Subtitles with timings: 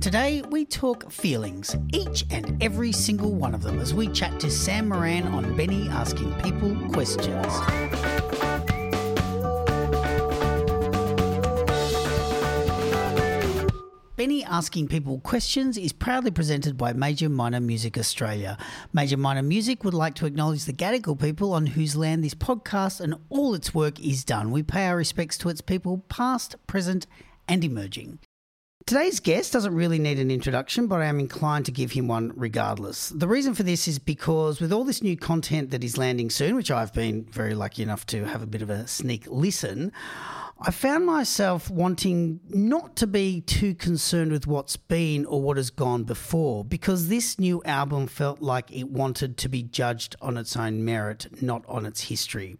[0.00, 4.50] Today we talk feelings, each and every single one of them, as we chat to
[4.50, 7.46] Sam Moran on Benny Asking People Questions.
[14.16, 18.56] Benny Asking People Questions is proudly presented by Major Minor Music Australia.
[18.92, 23.00] Major Minor Music would like to acknowledge the Gadigal people on whose land this podcast
[23.00, 24.52] and all its work is done.
[24.52, 27.08] We pay our respects to its people, past, present,
[27.48, 28.20] and emerging.
[28.92, 32.30] Today's guest doesn't really need an introduction, but I am inclined to give him one
[32.36, 33.08] regardless.
[33.08, 36.54] The reason for this is because with all this new content that is landing soon,
[36.54, 39.92] which I've been very lucky enough to have a bit of a sneak listen,
[40.60, 45.70] I found myself wanting not to be too concerned with what's been or what has
[45.70, 50.54] gone before because this new album felt like it wanted to be judged on its
[50.54, 52.58] own merit, not on its history.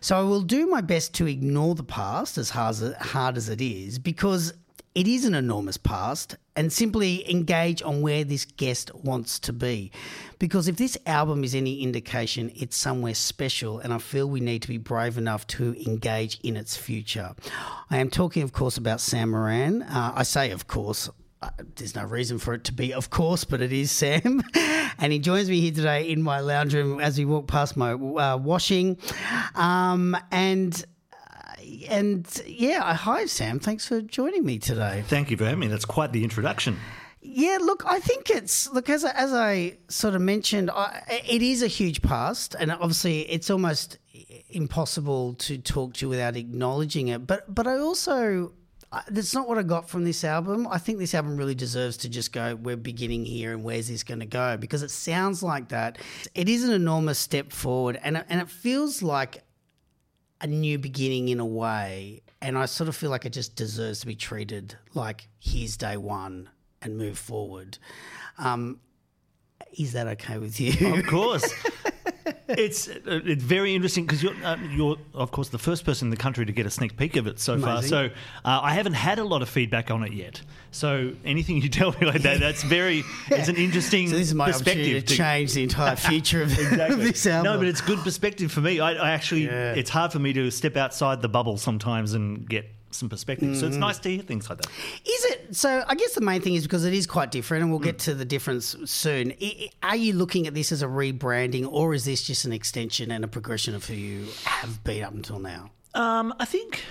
[0.00, 3.98] So I will do my best to ignore the past, as hard as, it is,
[3.98, 4.54] because
[4.94, 9.92] it is an enormous past and simply engage on where this guest wants to be.
[10.38, 14.62] Because if this album is any indication, it's somewhere special, and I feel we need
[14.62, 17.34] to be brave enough to engage in its future.
[17.88, 19.82] I am talking, of course, about Sam Moran.
[19.82, 21.08] Uh, I say, of course,
[21.42, 24.42] uh, there's no reason for it to be, of course, but it is Sam.
[24.98, 27.92] and he joins me here today in my lounge room as we walk past my
[27.92, 28.98] uh, washing.
[29.54, 30.84] Um, and
[31.88, 33.58] and yeah, hi Sam.
[33.58, 35.04] Thanks for joining me today.
[35.06, 35.66] Thank you for having me.
[35.68, 36.76] That's quite the introduction.
[37.22, 41.62] Yeah, look, I think it's look as as I sort of mentioned, I, it is
[41.62, 43.98] a huge past, and obviously it's almost
[44.48, 47.26] impossible to talk to you without acknowledging it.
[47.26, 48.52] But but I also
[49.08, 50.66] that's not what I got from this album.
[50.68, 54.02] I think this album really deserves to just go, we're beginning here and where's this
[54.02, 54.56] going to go?
[54.56, 55.98] Because it sounds like that.
[56.34, 59.44] It is an enormous step forward and, and it feels like
[60.40, 62.22] a new beginning in a way.
[62.40, 65.96] And I sort of feel like it just deserves to be treated like here's day
[65.96, 66.48] one
[66.80, 67.78] and move forward.
[68.38, 68.80] Um,
[69.78, 70.94] is that okay with you?
[70.94, 71.52] Of course.
[72.58, 76.10] it's uh, it's very interesting because you're uh, you're of course the first person in
[76.10, 77.70] the country to get a sneak peek of it so Amazing.
[77.70, 77.82] far.
[77.82, 78.04] So
[78.44, 80.42] uh, I haven't had a lot of feedback on it yet.
[80.70, 84.08] So anything you tell me like that, that's very it's an interesting.
[84.08, 87.04] So this is my perspective to change the entire future of, exactly.
[87.04, 87.52] this album.
[87.52, 88.80] No, but it's good perspective for me.
[88.80, 89.74] I, I actually yeah.
[89.74, 93.50] it's hard for me to step outside the bubble sometimes and get some perspective.
[93.50, 93.60] Mm.
[93.60, 93.80] So it's mm.
[93.80, 94.70] nice to hear things like that.
[95.06, 95.56] Is it?
[95.56, 97.84] So I guess the main thing is because it is quite different, and we'll mm.
[97.84, 99.32] get to the difference soon.
[99.82, 103.24] Are you looking at this as a rebranding, or is this just an extension and
[103.24, 105.70] a progression of who you have been up until now?
[105.94, 106.84] Um, I think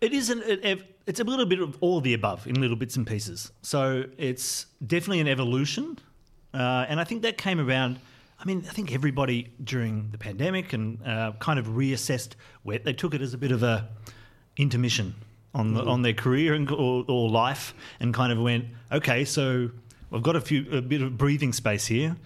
[0.00, 0.42] it is an.
[0.44, 3.50] It, it's a little bit of all of the above in little bits and pieces.
[3.62, 5.98] So it's definitely an evolution,
[6.52, 7.98] uh, and I think that came around.
[8.40, 12.92] I mean, I think everybody during the pandemic and uh, kind of reassessed where they
[12.92, 13.88] took it as a bit of a
[14.58, 15.14] intermission
[15.54, 19.70] on the, on their career and, or, or, life, and kind of went, okay, so
[20.12, 22.16] I've got a few a bit of breathing space here.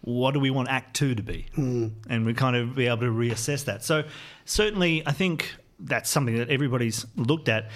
[0.00, 1.46] What do we want Act Two to be?
[1.56, 1.92] Mm.
[2.08, 3.84] And we kind of be able to reassess that.
[3.84, 4.04] So
[4.44, 7.70] certainly, I think that's something that everybody's looked at.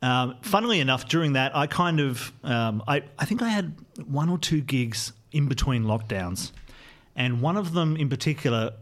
[0.00, 3.74] Um, funnily enough, during that, I kind of um, I, I think I had
[4.06, 6.52] one or two gigs in between lockdowns,
[7.16, 8.72] and one of them in particular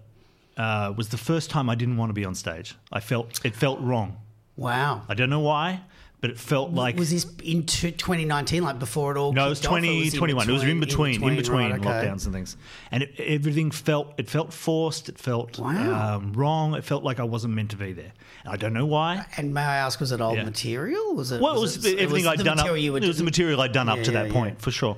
[0.56, 2.77] uh, was the first time I didn't want to be on stage.
[2.93, 4.19] I felt it felt wrong.
[4.56, 5.02] Wow.
[5.08, 5.82] I don't know why,
[6.20, 6.96] but it felt like.
[6.96, 9.32] Was this into 2019, like before it all?
[9.32, 10.48] No, it was 2021.
[10.48, 12.08] It was in between, in between, in between right, okay.
[12.08, 12.56] lockdowns and things,
[12.90, 15.08] and it, everything felt it felt forced.
[15.08, 16.16] It felt wow.
[16.16, 16.74] um, wrong.
[16.74, 18.12] It felt like I wasn't meant to be there.
[18.46, 19.26] I don't know why.
[19.36, 20.44] And may I ask, was it old yeah.
[20.44, 21.14] material?
[21.14, 21.40] Was it?
[21.40, 22.66] Well, it was, was it, everything was I'd done up.
[22.76, 24.96] It was the material I'd done yeah, up to yeah, that point for sure.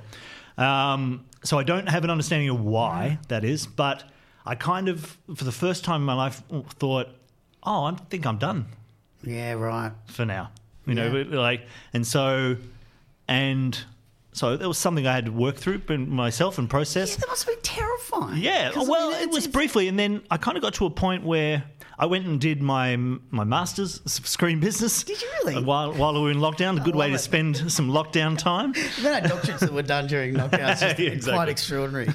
[0.56, 4.04] Um, so I don't have an understanding of why that is, but
[4.44, 6.42] I kind of, for the first time in my life,
[6.78, 7.08] thought,
[7.62, 8.66] "Oh, I think I'm done."
[9.23, 9.93] Yeah, right.
[10.06, 10.51] For now,
[10.87, 11.09] you yeah.
[11.09, 11.62] know, like,
[11.93, 12.56] and so,
[13.27, 13.79] and
[14.33, 17.11] so that was something I had to work through myself and process.
[17.11, 18.43] Yeah, that must have been terrifying.
[18.43, 20.91] Yeah, well, I mean, it was briefly, and then I kind of got to a
[20.91, 21.65] point where
[22.01, 25.03] I went and did my my masters screen business.
[25.03, 25.65] Did you really?
[25.65, 28.73] While while we were in lockdown, a good way to spend some lockdown time.
[28.73, 31.32] the amount of doctorates that were done during lockdown yeah, exactly.
[31.32, 32.06] quite extraordinary.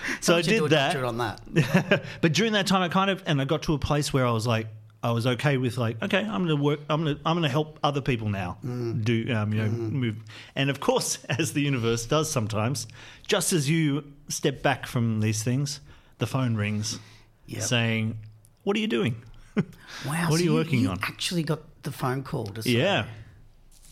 [0.20, 0.96] so I did that.
[0.96, 2.02] on that.
[2.20, 4.32] but during that time, I kind of and I got to a place where I
[4.32, 4.66] was like,
[5.02, 6.80] I was okay with like, okay, I'm going to work.
[6.88, 9.04] I'm going to I'm going to help other people now mm.
[9.04, 9.90] do um, you know mm.
[9.90, 10.16] move.
[10.54, 12.86] And of course, as the universe does sometimes,
[13.26, 15.80] just as you step back from these things,
[16.18, 17.00] the phone rings,
[17.46, 17.62] yep.
[17.62, 18.18] saying,
[18.62, 19.22] "What are you doing?
[20.06, 22.68] Wow, what so are you, you working you on?" Actually, got the phone call to
[22.68, 23.06] yeah.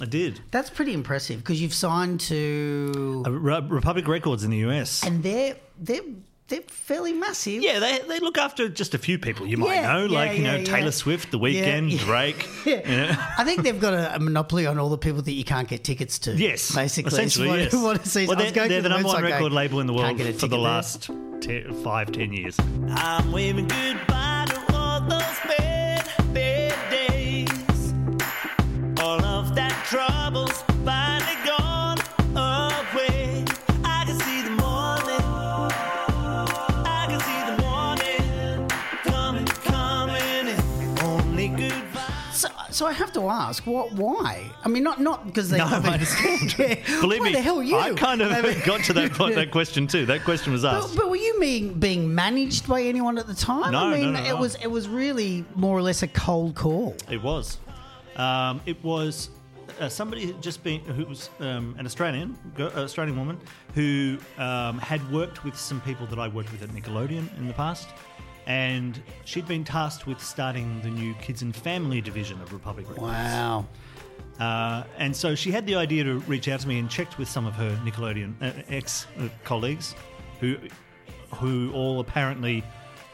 [0.00, 0.40] I did.
[0.50, 6.00] That's pretty impressive because you've signed to Republic Records in the US, and they're they're
[6.50, 7.62] they're fairly massive.
[7.62, 10.37] Yeah, they, they look after just a few people you might Yeah, know, yeah, like
[10.37, 10.91] you know yeah, Taylor.
[10.91, 11.99] Swift, The Weeknd, yeah.
[12.05, 12.47] Drake.
[12.67, 12.91] Yeah.
[12.91, 13.17] you know.
[13.38, 15.85] I think they've got a, a monopoly on all the people that you can't get
[15.85, 16.32] tickets to.
[16.37, 17.08] Yes, basically.
[17.12, 17.82] essentially, It's yes.
[17.82, 19.94] what, what it well, they're, they're through the number one record going, label in the
[19.94, 21.08] world for the there." last
[21.41, 22.56] te- five, ten years.
[22.91, 26.05] I'm waving goodbye to all those bad,
[26.35, 27.94] bad days.
[29.00, 31.59] All of that trouble's finally gone
[42.81, 43.93] So, I have to ask, what?
[43.93, 44.50] Why?
[44.65, 45.59] I mean, not not because they.
[45.59, 46.59] No, I understand.
[46.59, 46.77] Yeah.
[47.03, 47.77] Believe Why me, the hell you?
[47.77, 50.06] I kind of I mean- got to that point, that question too.
[50.06, 50.97] That question was asked.
[50.97, 53.73] but were you being being managed by anyone at the time?
[53.73, 54.37] No, I mean, no, it no.
[54.37, 56.97] was it was really more or less a cold call.
[57.11, 57.59] It was.
[58.17, 59.29] Um, it was
[59.79, 63.38] uh, somebody had just been who was um, an Australian uh, Australian woman
[63.75, 67.53] who um, had worked with some people that I worked with at Nickelodeon in the
[67.53, 67.88] past,
[68.50, 73.06] and she'd been tasked with starting the new Kids and Family division of Republic Records.
[73.12, 73.67] Wow.
[74.41, 77.29] Uh, and so she had the idea to reach out to me and checked with
[77.29, 79.94] some of her Nickelodeon uh, ex uh, colleagues,
[80.41, 80.56] who
[81.37, 82.64] who all apparently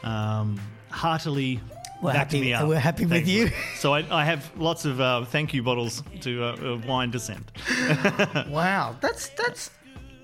[0.03, 1.59] um, heartily
[2.01, 2.67] We're backed happy- me up.
[2.67, 3.49] we're happy with you.
[3.75, 7.19] So I, I have lots of uh, thank you bottles to uh, of wine to
[7.19, 7.51] send.
[8.49, 9.69] Wow, that's that's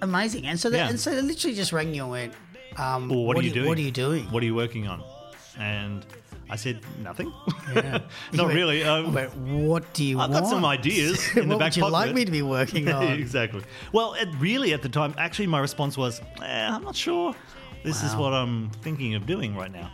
[0.01, 0.48] amazing.
[0.48, 0.89] And so they, Yeah.
[0.89, 2.33] and so they literally just rang you and went,
[2.77, 3.69] um, Well, what, are you do doing?
[3.69, 4.25] What are you doing?
[4.31, 5.03] What are you working on?
[5.59, 6.05] And
[6.49, 7.31] I said nothing.
[7.73, 8.83] You Not went- really.
[8.83, 10.29] Um, went, what do you want?
[10.29, 10.45] I've want?
[10.45, 13.03] got some ideas in the what back would you like me to be working on?
[13.13, 13.61] exactly.
[13.91, 17.33] Well, it really at the time, actually, my response was, eh, "I'm not sure.
[17.83, 19.91] This is what I'm thinking of doing right now."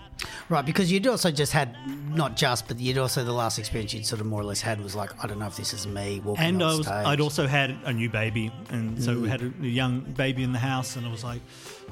[0.50, 1.76] Right, because you'd also just had
[2.16, 4.82] not just, but you'd also the last experience you'd sort of more or less had
[4.82, 7.06] was like, I don't know if this is me walking And I was, stage.
[7.06, 9.22] I'd also had a new baby, and so Mm.
[9.22, 11.42] we had a, a young baby in the house, and I was like,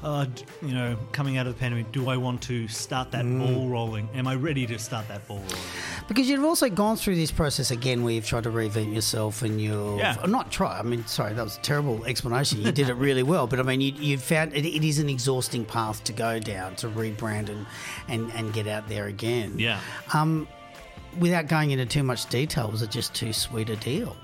[0.02, 0.26] uh,
[0.62, 3.38] you know, coming out of the pandemic, do I want to start that Mm.
[3.54, 4.08] ball rolling?
[4.14, 5.54] Am I ready to start that ball rolling?
[6.08, 9.60] because you've also gone through this process again where you've tried to reinvent yourself and
[9.60, 10.16] you're Yeah.
[10.26, 10.78] not try.
[10.78, 12.62] I mean, sorry, that was a terrible explanation.
[12.62, 15.10] You did it really well, but I mean, you, you found it, it is an
[15.10, 17.66] exhausting path to go down to rebrand and,
[18.08, 19.58] and, and get out there again.
[19.58, 19.80] Yeah.
[20.12, 20.48] Um,
[21.18, 24.16] without going into too much detail, was it just too sweet a deal?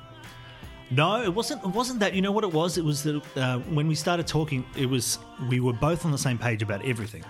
[0.90, 1.64] No, it wasn't.
[1.64, 2.14] It wasn't that.
[2.14, 2.78] You know what it was?
[2.78, 5.18] It was that uh, when we started talking, it was
[5.48, 7.24] we were both on the same page about everything,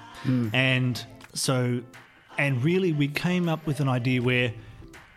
[0.53, 1.81] and so,
[2.37, 4.53] and really, we came up with an idea where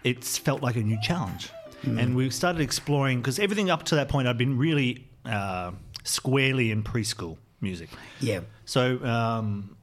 [0.04, 1.50] it felt like a new challenge,
[1.84, 5.72] and we started exploring because everything up to that point I'd been really uh,
[6.04, 7.90] squarely in preschool music.
[8.20, 8.42] Yeah.
[8.66, 9.77] So um,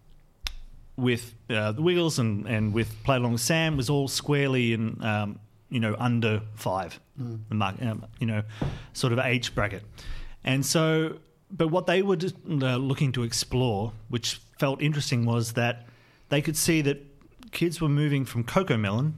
[0.96, 5.02] with uh, the Wiggles and, and with Play Along with Sam was all squarely in
[5.05, 5.38] um,
[5.69, 8.43] you know under five, the mark, um, you know,
[8.93, 9.82] sort of age bracket,
[10.44, 11.19] and so.
[11.50, 15.87] But what they were just, uh, looking to explore, which felt interesting, was that
[16.29, 17.00] they could see that
[17.52, 19.12] kids were moving from CoComelon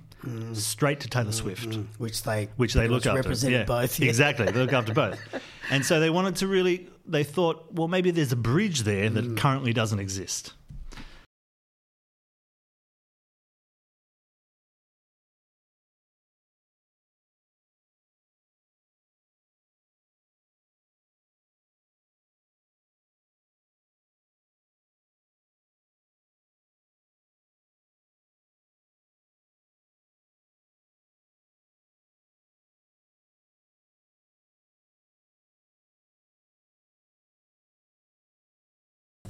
[0.53, 3.17] straight to Taylor Swift Which they which they look after.
[3.17, 3.99] represented yeah, both.
[4.01, 4.09] yeah.
[4.09, 5.19] Exactly, they look after both.
[5.71, 6.89] And so they wanted to really.
[7.07, 9.37] They thought, well, maybe there's a bridge there that Mm.
[9.39, 10.53] currently doesn't exist.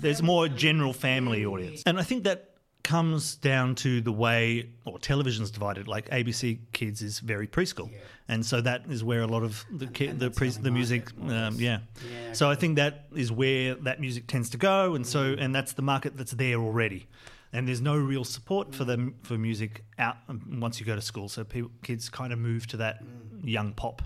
[0.06, 1.82] There's more general family audience.
[1.84, 2.50] And I think that
[2.84, 7.90] comes down to the way or television's divided like ABC Kids is very preschool.
[8.28, 11.56] And so that is where a lot of the ki- the pre- the music um,
[11.58, 11.80] yeah.
[12.08, 12.32] Yeah.
[12.34, 15.72] So I think that is where that music tends to go and so and that's
[15.72, 17.08] the market that's there already.
[17.52, 21.02] And there's no real support for them for music out um, once you go to
[21.02, 21.28] school.
[21.28, 23.02] So people, kids kind of move to that
[23.42, 24.02] young pop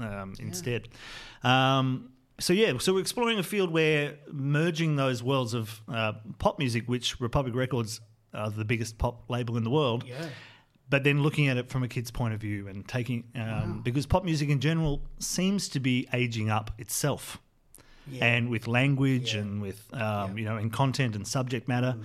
[0.00, 0.88] um, instead.
[1.44, 6.58] Um, so yeah, so we're exploring a field where merging those worlds of uh, pop
[6.58, 8.00] music, which Republic Records
[8.32, 10.28] are the biggest pop label in the world, Yeah.
[10.90, 14.06] but then looking at it from a kid's point of view and taking um, because
[14.06, 17.38] pop music in general seems to be aging up itself,
[18.10, 18.24] Yeah.
[18.24, 19.42] and with language Yeah.
[19.42, 20.00] and with um.
[20.34, 20.38] Mm.
[20.38, 21.96] you know and content and subject matter,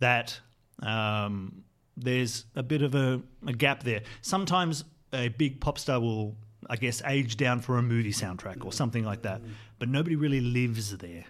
[0.00, 0.38] that
[0.82, 1.64] um,
[1.96, 4.02] there's a bit of a, a gap there.
[4.20, 6.36] Sometimes a big pop star will,
[6.68, 9.40] I guess, age down for a movie soundtrack or something like that,
[9.78, 11.24] but nobody really lives there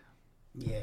[0.54, 0.80] Yeah.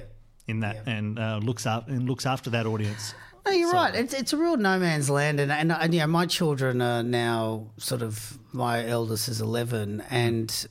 [0.47, 0.93] in that Yeah.
[0.97, 3.13] and uh, looks up and looks after that audience.
[3.45, 3.93] No, you're So- right.
[3.93, 7.67] It's it's a real no man's land, and and, and yeah, my children are now
[7.77, 10.67] sort of my eldest is eleven, and it's,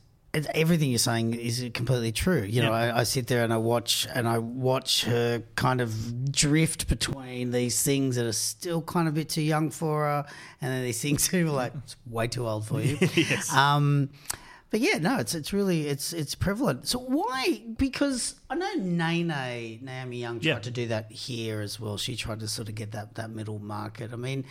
[0.53, 2.43] everything you're saying is completely true.
[2.43, 2.95] You know, Yeah.
[2.95, 7.51] I, I sit there and I watch and I watch her kind of drift between
[7.53, 10.27] these things that are still kind of a bit too young for her,
[10.61, 12.99] and then these things who are like it's way too old for you.
[13.15, 13.53] yes.
[13.53, 14.11] Um,
[14.71, 16.89] but yeah, no, it's it's really it's it's prevalent.
[16.89, 17.63] So why?
[17.77, 20.59] Because I know Nene Naomi Young tried Yeah.
[20.59, 21.97] to do that here as well.
[21.97, 24.13] She tried to sort of get that that middle market.
[24.13, 24.45] I mean,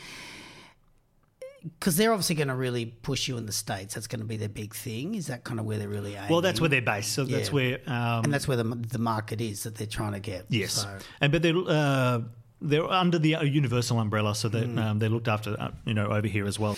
[1.64, 3.94] because they're obviously going to really push you in the states.
[3.96, 5.16] That's going to be their big thing.
[5.16, 6.30] Is that kind of where they're really aiming?
[6.30, 7.14] well, that's where they're based.
[7.14, 7.80] So that's where.
[7.88, 10.46] Um, and that's where the the market is that they're trying to get.
[10.50, 12.22] Yes, So- and but they're uh,
[12.62, 14.82] they're under the uh, Universal umbrella, so that Mm.
[14.82, 16.78] um, they're looked after, uh, you know, over here as well.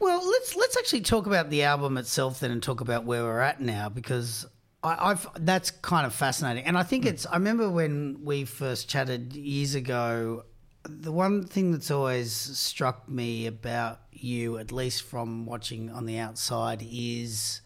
[0.00, 3.40] Well, let's let's actually talk about the album itself then, and talk about where we're
[3.40, 4.44] at now because
[4.82, 7.26] I, I've that's kind of fascinating, and I think it's.
[7.26, 10.44] I remember when we first chatted years ago.
[10.86, 16.18] The one thing that's always struck me about you, at least from watching on the
[16.18, 17.60] outside, is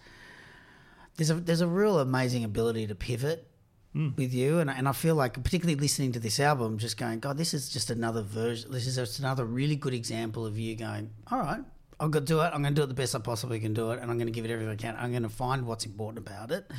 [1.17, 3.51] there's a there's a real amazing ability to pivot
[3.93, 4.11] hmm.
[4.17, 7.37] with you, and and I feel like particularly listening to this album, just going, God,
[7.37, 8.71] this is just another version.
[8.71, 11.63] This is just another really good example of you going, all right.
[12.01, 12.51] I'm going to do it.
[12.55, 14.27] I'm going to do it the best I possibly can do it, and I'm going
[14.29, 14.97] to give it everything I can.
[14.99, 16.71] I'm going to find what's important about it,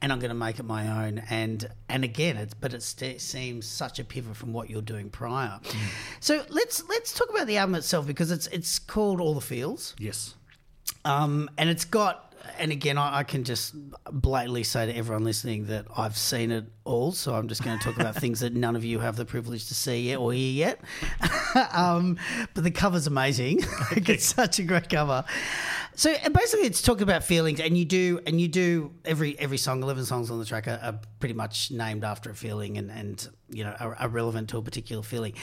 [0.00, 1.22] and I'm going to make it my own.
[1.30, 5.10] And and again, it's but it st- seems such a pivot from what you're doing
[5.10, 5.60] prior.
[6.20, 9.94] So let's let's talk about the album itself because it's it's called All the Feels.
[9.98, 10.34] Yes,
[11.04, 13.74] Um, and it's got, and again, I, I can just
[14.10, 17.12] blatantly say to everyone listening that I've seen it all.
[17.12, 19.68] So I'm just going to talk about things that none of you have the privilege
[19.68, 20.80] to see yet or hear yet.
[21.72, 22.18] um,
[22.54, 23.60] but the cover's amazing.
[23.92, 25.24] it's such a great cover.
[25.94, 29.58] So and basically, it's talking about feelings, and you do, and you do every every
[29.58, 29.82] song.
[29.82, 33.28] Eleven songs on the track are, are pretty much named after a feeling, and and
[33.50, 35.34] you know are, are relevant to a particular feeling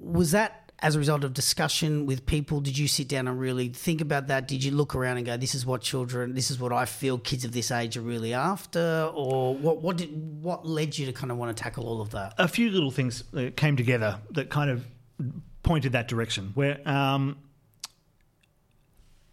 [0.00, 2.60] was that as a result of discussion with people?
[2.60, 4.48] Did you sit down and really think about that?
[4.48, 7.18] Did you look around and go, "This is what children, this is what I feel
[7.18, 9.82] kids of this age are really after," or what?
[9.82, 10.10] What did
[10.42, 12.34] what led you to kind of want to tackle all of that?
[12.38, 13.24] a few little things
[13.56, 14.86] came together that kind of
[15.62, 16.52] pointed that direction.
[16.54, 17.36] Where um,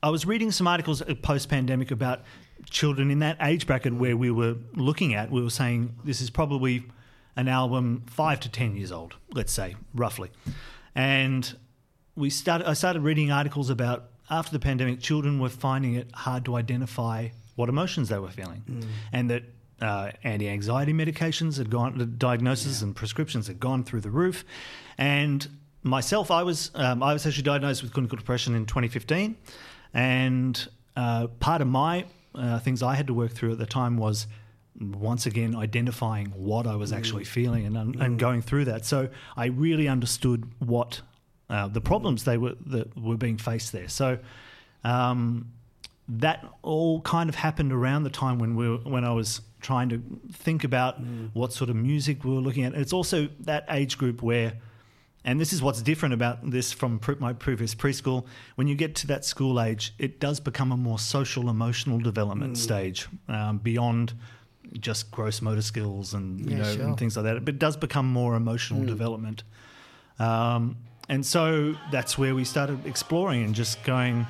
[0.03, 2.21] I was reading some articles post pandemic about
[2.69, 5.31] children in that age bracket where we were looking at.
[5.31, 6.83] We were saying this is probably
[7.35, 10.31] an album five to ten years old, let's say roughly,
[10.97, 11.55] and
[12.15, 12.67] we started.
[12.67, 17.29] I started reading articles about after the pandemic, children were finding it hard to identify
[17.55, 18.63] what emotions they were feeling,
[19.13, 19.43] and that
[19.79, 24.43] uh, anti-anxiety medications had gone, the diagnoses and prescriptions had gone through the roof,
[24.97, 25.47] and
[25.83, 29.37] myself, I was um, I was actually diagnosed with clinical depression in 2015,
[29.93, 33.97] and uh, part of my uh, things I had to work through at the time
[33.97, 34.25] was
[34.79, 38.85] once again identifying what I was actually feeling and, and going through that.
[38.85, 41.01] So I really understood what
[41.49, 43.87] uh, the problems they were that were being faced there.
[43.87, 44.19] So
[44.83, 45.51] um,
[46.07, 49.89] that all kind of happened around the time when we were, when I was trying
[49.89, 50.99] to think about
[51.33, 52.73] what sort of music we were looking at.
[52.73, 54.53] It's also that age group where.
[55.25, 58.25] And this is what's different about this from pre- my previous preschool.
[58.55, 62.57] When you get to that school age, it does become a more social, emotional development
[62.57, 64.13] stage um, beyond
[64.79, 66.83] just gross motor skills and you Yeah, know sure.
[66.85, 67.43] and things like that.
[67.45, 69.43] But it does become more emotional development.
[70.19, 70.77] Um,
[71.09, 74.25] and so that's where we started exploring and just going,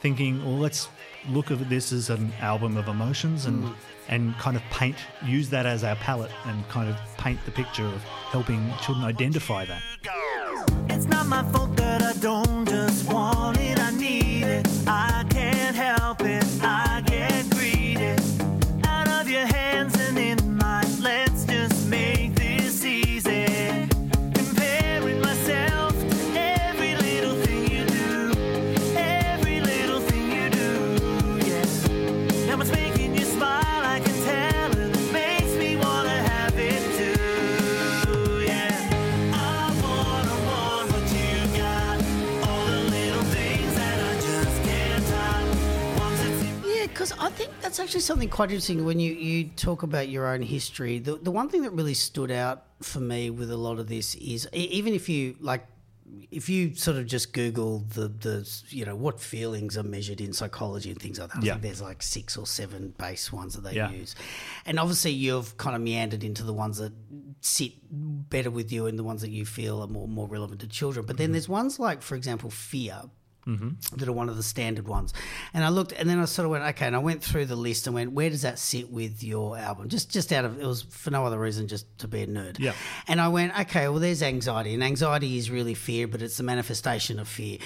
[0.00, 0.88] thinking, well, let's
[1.28, 3.72] look at this as an album of emotions and
[4.08, 7.84] and kind of paint, use that as our palette and kind of paint the picture
[7.86, 9.80] of helping children identify that.
[10.90, 14.66] It's not my fault that I don't just want it, I need it.
[14.88, 15.24] I
[47.82, 50.98] actually something quite interesting when you, you talk about your own history.
[50.98, 54.14] The, the one thing that really stood out for me with a lot of this
[54.16, 55.66] is even if you like,
[56.30, 60.32] if you sort of just Google the, the you know what feelings are measured in
[60.32, 61.52] psychology and things like that, I Yeah.
[61.52, 63.90] think there's like six or seven base ones that they Yeah.
[63.90, 64.14] use,
[64.66, 66.92] and obviously you've kind of meandered into the ones that
[67.40, 70.66] sit better with you and the ones that you feel are more more relevant to
[70.68, 71.06] children.
[71.06, 71.32] But then Mm-hmm.
[71.32, 73.02] there's ones like, for example, fear
[73.46, 73.96] Mm-hmm.
[73.96, 75.12] that are one of the standard ones.
[75.52, 77.56] And I looked, and then I sort of went, okay, and I went through the
[77.56, 79.88] list and went, where does that sit with your album?
[79.88, 82.60] Just, just out of it was for no other reason, just to be a nerd.
[82.60, 82.72] Yeah.
[83.08, 86.44] And I went, okay, well, there's anxiety, and anxiety is really fear, but it's the
[86.44, 87.58] manifestation of fear.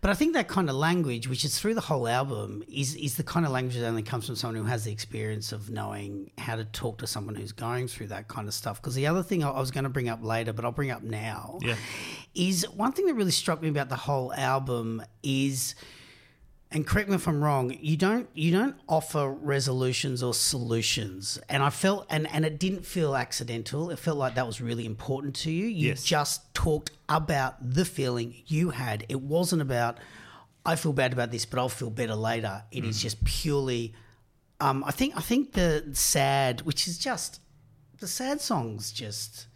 [0.00, 3.16] But I think that kind of language, which is through the whole album, is is
[3.16, 6.30] the kind of language that only comes from someone who has the experience of knowing
[6.38, 8.80] how to talk to someone who's going through that kind of stuff.
[8.80, 10.90] Because the other thing I I was going to bring up later, but I'll bring
[10.92, 11.74] up now, Yeah.
[12.34, 15.74] is one thing that really struck me about the whole album is
[16.70, 21.38] and correct me if I'm wrong, you don't you don't offer resolutions or solutions.
[21.48, 23.90] And I felt and, and it didn't feel accidental.
[23.90, 25.66] It felt like that was really important to you.
[25.66, 26.02] You Yes.
[26.02, 29.06] just talked about the feeling you had.
[29.08, 29.98] It wasn't about
[30.66, 32.64] I feel bad about this, but I'll feel better later.
[32.72, 33.94] It is just purely
[34.60, 37.40] um, I think I think the sad, which is just
[38.00, 39.46] the sad songs just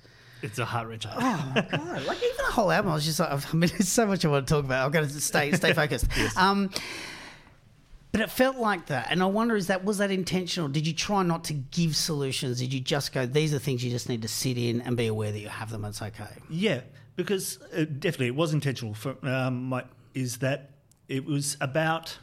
[0.42, 1.12] It's a heart wrencher.
[1.14, 2.04] Oh my god!
[2.06, 4.28] Like even the whole album, I was just like, I mean, there's so much I
[4.28, 4.86] want to talk about.
[4.86, 6.06] I've got to stay stay focused.
[6.36, 6.70] Um,
[8.10, 10.68] but it felt like that, and I wonder is that was that intentional?
[10.68, 12.60] Did you try not to give solutions?
[12.60, 15.06] Did you just go, these are things you just need to sit in and be
[15.06, 15.84] aware that you have them?
[15.84, 16.28] and It's okay.
[16.48, 16.80] Yeah,
[17.16, 18.94] because uh, definitely it was intentional.
[18.94, 20.70] For um, my, is that
[21.08, 22.16] it was about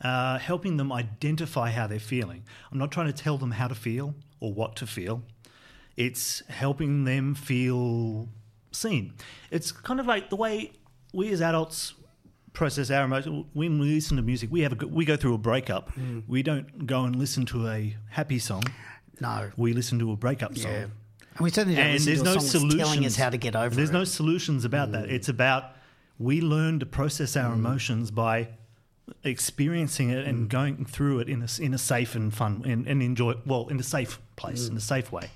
[0.00, 2.42] uh, helping them identify how they're feeling.
[2.72, 5.22] I'm not trying to tell them how to feel or what to feel.
[5.96, 8.28] It's helping them feel
[8.72, 9.14] seen.
[9.50, 10.72] It's kind of like the way
[11.12, 11.94] we as adults
[12.52, 13.46] process our emotions.
[13.52, 15.92] When we listen to music, we have a, go- we go through a breakup.
[15.94, 16.24] Mm.
[16.26, 18.64] We don't go and listen to a happy song.
[19.20, 19.50] No.
[19.56, 20.86] We listen to a breakup song Yeah.
[21.36, 23.30] And we certainly don't and listen there's to a no song solutions telling us how
[23.30, 23.76] to get over it.
[23.76, 23.94] There's it.
[23.94, 25.08] no solutions about that.
[25.08, 25.12] Mm.
[25.12, 25.72] It's about
[26.18, 27.54] we learn to process our mm.
[27.54, 28.48] emotions by
[29.22, 33.02] experiencing it and going through it in a, in a safe and fun and, and
[33.02, 35.28] enjoy well in a safe place in a safe way.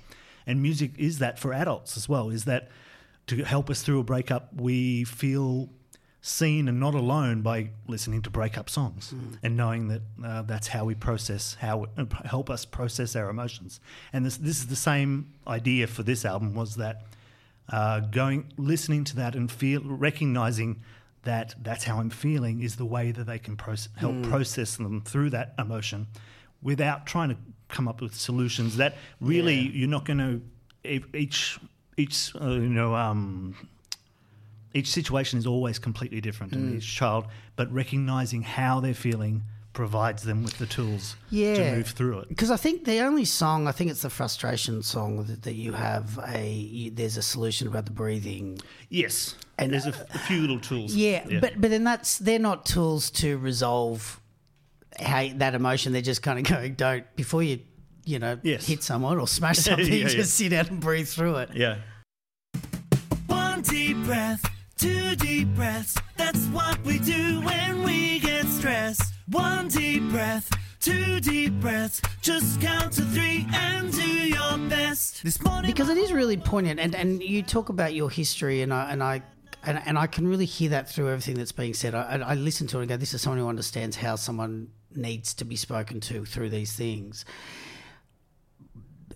[0.49, 2.31] And music is that for adults as well.
[2.31, 2.69] Is that
[3.27, 4.49] to help us through a breakup?
[4.55, 5.69] We feel
[6.21, 10.83] seen and not alone by listening to breakup songs and knowing that uh, that's how
[10.83, 13.79] we process how uh, help us process our emotions.
[14.11, 17.03] And this this is the same idea for this album was that
[17.71, 20.81] uh, going listening to that and feel recognizing
[21.23, 25.01] that that's how I'm feeling is the way that they can proce- help process them
[25.01, 26.07] through that emotion
[26.61, 27.37] without trying to
[27.69, 31.59] come up with solutions that really you're not going to each
[31.97, 33.55] each uh, you know um,
[34.73, 40.23] each situation is always completely different in each child, but recognizing how they're feeling provides
[40.23, 41.53] them with the tools yeah.
[41.55, 42.29] to move through it.
[42.29, 45.73] Because I think the only song, I think it's the frustration song that, that you
[45.73, 48.59] have a, you, there's a solution about the breathing.
[48.89, 50.93] Yes, And, there's a, f- a few little tools.
[50.93, 54.19] Yeah, but but then that's they're not tools to resolve
[54.99, 55.93] how that emotion.
[55.93, 57.59] They're just kind of going, don't before you
[58.05, 58.65] you know Yes.
[58.65, 59.85] hit someone or smash something.
[59.91, 60.23] Yeah, just yeah.
[60.23, 61.49] sit down and breathe through it.
[61.53, 61.77] yeah.
[63.27, 64.41] One deep breath,
[64.77, 65.95] two deep breaths.
[66.17, 69.13] That's what we do when we get stressed.
[69.27, 72.01] One deep breath, two deep breaths.
[72.21, 75.23] Just count to three and do your best.
[75.23, 75.69] This morning.
[75.69, 79.03] because it is really poignant and, and you talk about your history and I and
[79.03, 79.21] I
[79.63, 81.93] and, and I can really hear that through everything that's being said.
[81.93, 84.69] I, I I listen to it and go, this is someone who understands how someone
[84.99, 87.25] needs to be spoken to through these things.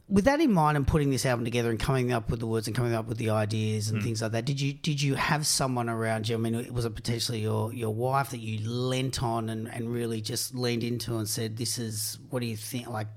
[0.10, 2.68] With that in mind, and putting this album together and coming up with the words
[2.68, 5.48] and coming up with the ideas and things like that, did you did you have
[5.48, 6.36] someone around you?
[6.36, 10.22] I mean, was it potentially your your wife that you lent on and, and really
[10.22, 13.08] just leaned into and said, "This is what do you think?" Like,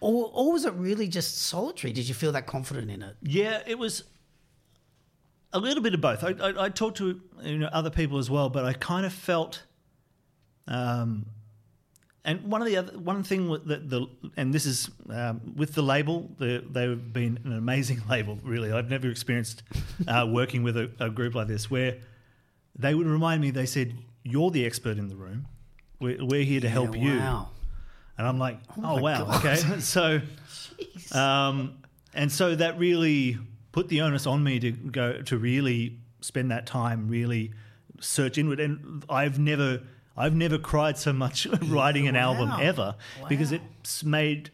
[0.00, 1.92] or, or was it really just solitary?
[1.92, 3.16] Did you feel that confident in it?
[3.22, 4.04] Yeah, it was
[5.52, 6.22] a little bit of both.
[6.24, 9.12] I, I, I talked to you know other people as well, but I kind of
[9.12, 9.62] felt,
[10.66, 11.26] um,
[12.24, 15.74] and one of the other one thing with the, the and this is um, with
[15.74, 18.38] the label, the, they've been an amazing label.
[18.42, 19.62] Really, I've never experienced
[20.06, 21.98] uh, working with a, a group like this where
[22.78, 23.50] they would remind me.
[23.50, 25.46] They said, "You're the expert in the room.
[26.00, 27.20] We're, we're here to help you."
[28.18, 29.46] And I'm like, oh, my wow, God.
[29.46, 29.56] okay.
[29.80, 30.20] So,
[31.12, 31.78] um,
[32.12, 33.38] and so that really
[33.70, 37.52] put the onus on me to go to really spend that time, really
[38.00, 38.58] search inward.
[38.58, 39.82] And I've never,
[40.18, 42.58] I've never cried so much writing an album wow.
[42.60, 42.94] ever
[43.28, 44.50] because it's made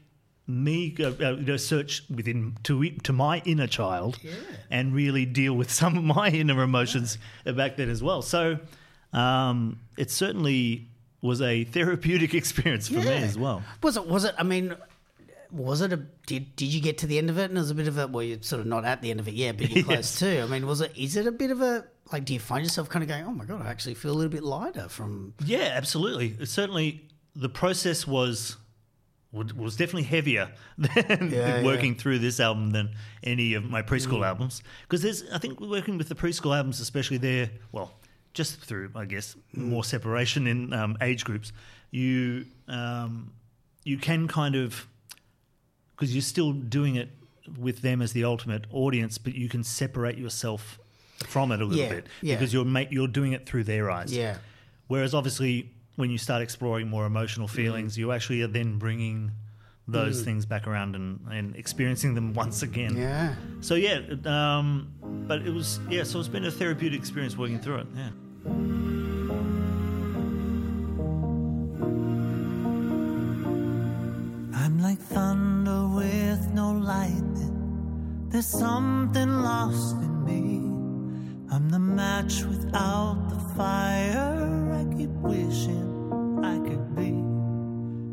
[0.47, 4.19] me go, uh, you know, search within to to my inner child
[4.71, 8.23] and really deal with some of my inner emotions back then as well.
[8.23, 8.59] So
[9.13, 10.89] um, it certainly
[11.23, 13.63] was a therapeutic experience for me as well.
[13.83, 14.07] Was it?
[14.07, 14.35] Was it?
[14.39, 14.77] I mean,
[15.51, 15.97] was it a?
[16.27, 17.45] Did Did you get to the end of it?
[17.45, 18.07] And it was a bit of a.
[18.07, 20.43] Well, you're sort of not at the end of it yet, but you're close too.
[20.43, 20.93] I mean, was it?
[20.97, 21.87] Is it a bit of a?
[22.15, 24.15] Like, do you find yourself kind of going, "Oh my god, I actually feel a
[24.15, 26.37] little bit lighter from." Yeah, absolutely.
[26.39, 28.57] It certainly, the process was
[29.33, 32.91] was definitely heavier than Yeah, working through this album than
[33.25, 34.63] any of my preschool albums.
[34.83, 37.91] Because there's, I think, working with the preschool albums, especially there, well,
[38.33, 41.53] just through, I guess, more separation in um, age groups,
[41.91, 43.33] you um,
[43.83, 44.87] you can kind of
[45.97, 47.09] because you're still doing it
[47.59, 50.79] with them as the ultimate audience, but you can separate yourself
[51.27, 52.35] from it a little Yeah, bit yeah.
[52.35, 54.13] because you're ma- you're doing it through their eyes.
[54.15, 54.37] Yeah.
[54.89, 59.31] Whereas obviously, when you start exploring more emotional feelings, you actually are then bringing
[59.87, 62.97] those things back around and, and experiencing them once again.
[62.97, 63.35] Yeah.
[63.61, 64.93] So yeah, um,
[65.29, 66.05] but it was yeah.
[66.05, 67.87] So it's been a therapeutic experience working through it.
[67.95, 68.11] Yeah.
[74.57, 78.27] I'm like thunder with no lightning.
[78.31, 80.74] There's something lost in me.
[82.15, 84.73] Match without the fire.
[84.81, 85.91] I keep wishing
[86.45, 87.11] I could be.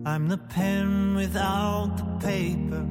[0.10, 2.84] I'm the pen without the paper.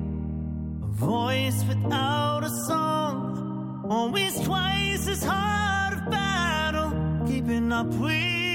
[0.85, 3.85] A voice without a song.
[3.91, 6.93] Always twice as hard of battle.
[7.27, 8.50] Keeping up with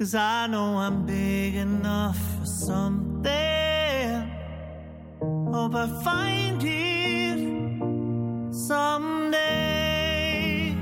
[0.00, 3.30] Cause I know I'm big enough for something.
[5.20, 10.74] Hope I find it someday.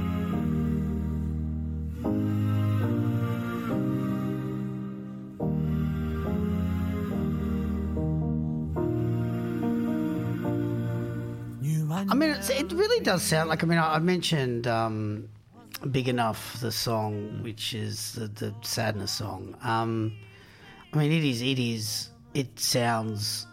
[11.91, 13.65] I mean, it really does sound like.
[13.65, 15.29] I mean, I, I mentioned um,
[15.91, 19.57] "Big Enough," the song, which is the, the sadness song.
[19.63, 20.13] Um,
[20.93, 21.43] I mean, it is.
[21.43, 22.11] It is.
[22.35, 23.47] It sounds.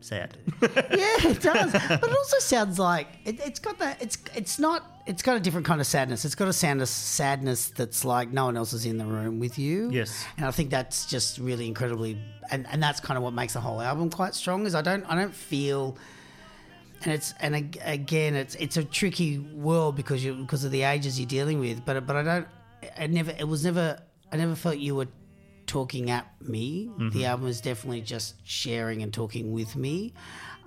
[0.00, 0.36] Sad.
[0.62, 1.72] Yeah, it does.
[1.72, 4.02] but it also sounds like it, it's got that.
[4.02, 4.84] It's it's not.
[5.06, 6.24] It's got a different kind of sadness.
[6.24, 9.58] It's got a sadness sadness that's like no one else is in the room with
[9.58, 9.90] you.
[9.92, 10.24] Yes.
[10.36, 12.18] and I think that's just really incredibly,
[12.50, 14.66] and, and that's kind of what makes the whole album quite strong.
[14.66, 15.96] Is I don't I don't feel
[17.04, 21.18] and it's and again it's it's a tricky world because you because of the ages
[21.18, 22.48] you're dealing with but but I don't
[22.98, 24.00] I never it was never
[24.32, 25.08] I never felt you were
[25.66, 26.90] talking at me.
[27.12, 30.12] The album is definitely just sharing and talking with me.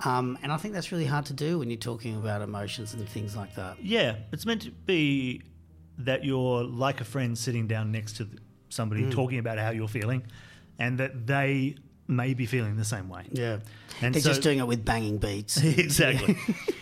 [0.03, 3.07] Um, and I think that's really hard to do when you're talking about emotions and
[3.07, 3.77] things like that.
[3.83, 5.41] Yeah, it's meant to be
[5.99, 8.27] that you're like a friend sitting down next to
[8.69, 9.11] somebody Mm.
[9.11, 10.23] talking about how you're feeling,
[10.79, 11.75] and that they
[12.07, 13.23] may be feeling the same way.
[13.31, 13.57] yeah
[14.01, 16.37] And they're so- just doing it with banging beats exactly.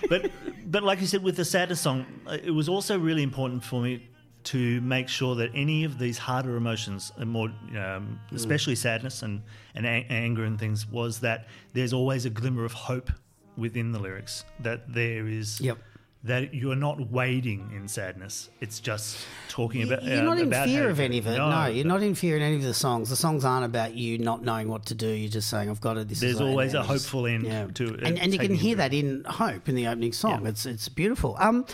[0.09, 0.31] but
[0.65, 3.81] but like you said, with the saddest song, uh, it was also really important for
[3.81, 4.09] me
[4.45, 8.35] to make sure that any of these harder emotions, and more um, Mm.
[8.35, 9.41] especially sadness and
[9.75, 13.09] and a- anger and things, was that there's always a glimmer of hope
[13.55, 14.43] within the lyrics.
[14.59, 15.61] That there is.
[15.61, 15.77] Yep.
[16.25, 18.49] That you're not wading in sadness.
[18.61, 19.17] It's just
[19.49, 20.03] talking about.
[20.03, 21.37] You're uh, not in about fear of any of it.
[21.37, 23.09] No, you're not in fear in any of the songs.
[23.09, 25.07] The songs aren't about you not knowing what to do.
[25.07, 28.03] You're just saying, "I've got it." This There's always a is." hopeful end to it,
[28.03, 30.43] and, and you can hear you that in "Hope" in the opening song.
[30.43, 30.51] Yeah.
[30.51, 31.35] It's it's beautiful.
[31.39, 31.65] Um,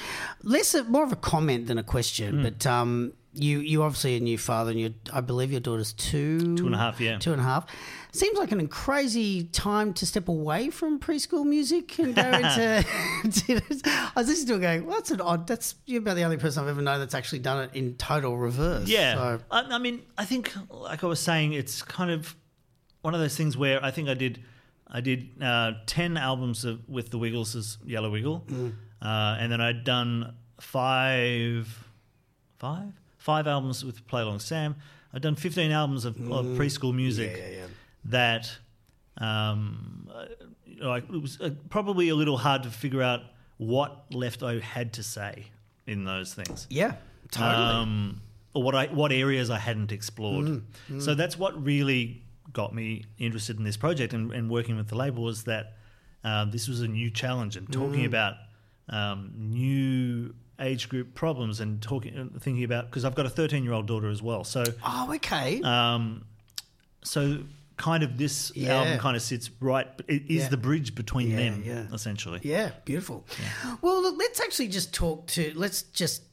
[0.41, 4.19] less a, more of a comment than a question, but um, you you obviously a
[4.19, 7.19] new father, and you I believe your daughter's two Two and a half, yeah.
[7.19, 7.65] two and a half.
[8.11, 12.83] Seems like an crazy time to step away from preschool music and go into.
[13.85, 15.45] I was listening to it going, well, that's an odd.
[15.45, 18.35] That's you're about the only person I've ever known that's actually done it in total
[18.35, 18.87] reverse.
[18.89, 22.35] Yeah, So, I, I mean, I think, like I was saying, it's kind of
[23.03, 24.41] one of those things where I think I did,
[24.87, 28.73] I did uh, ten albums of, with the Wiggles as Yellow Wiggle, Mm.
[29.03, 31.87] uh, and then I'd done five,
[32.57, 34.75] five, five albums with Play Along Sam.
[35.13, 37.37] I've done fifteen albums of, of preschool music Mm.
[37.37, 37.65] yeah, yeah.
[38.05, 38.57] that.
[39.17, 40.25] Um, uh,
[40.65, 43.21] you know, it was uh, probably a little hard to figure out
[43.57, 45.47] what left I had to say
[45.85, 46.93] in those things yeah,
[47.31, 47.53] totally.
[47.55, 48.21] um,
[48.53, 50.45] or what I what areas I hadn't explored.
[50.89, 54.87] Mm, So that's what really got me interested in this project and, and working with
[54.87, 55.73] the label was that
[56.23, 58.07] um, this was a new challenge and talking Mm.
[58.07, 58.35] about
[58.87, 63.73] um, new age group problems and talking thinking about because I've got a 13 year
[63.73, 64.43] old daughter as well.
[64.43, 65.61] So oh, okay.
[65.61, 66.25] um,
[67.03, 67.39] so
[67.77, 68.75] kind of this Yeah.
[68.75, 70.49] album kind of sits right it is Yeah.
[70.49, 71.85] the bridge between Yeah, them yeah.
[71.93, 72.41] essentially.
[72.43, 73.25] Yeah, beautiful.
[73.81, 76.23] Well, look, let's actually just talk to let's just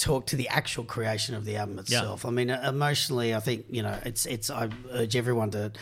[0.00, 2.24] talk to the actual creation of the album itself.
[2.24, 4.50] I mean, emotionally, I think you know it's it's.
[4.50, 5.72] I urge everyone to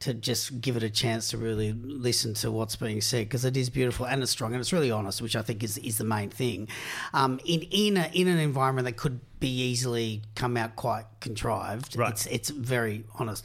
[0.00, 3.56] to just give it a chance to really listen to what's being said because it
[3.56, 6.04] is beautiful and it's strong and it's really honest, which I think is is the
[6.04, 6.68] main thing.
[7.14, 11.96] Um, in in a, in an environment that could be easily come out quite contrived,
[11.96, 12.10] Right.
[12.10, 13.44] it's it's very honest.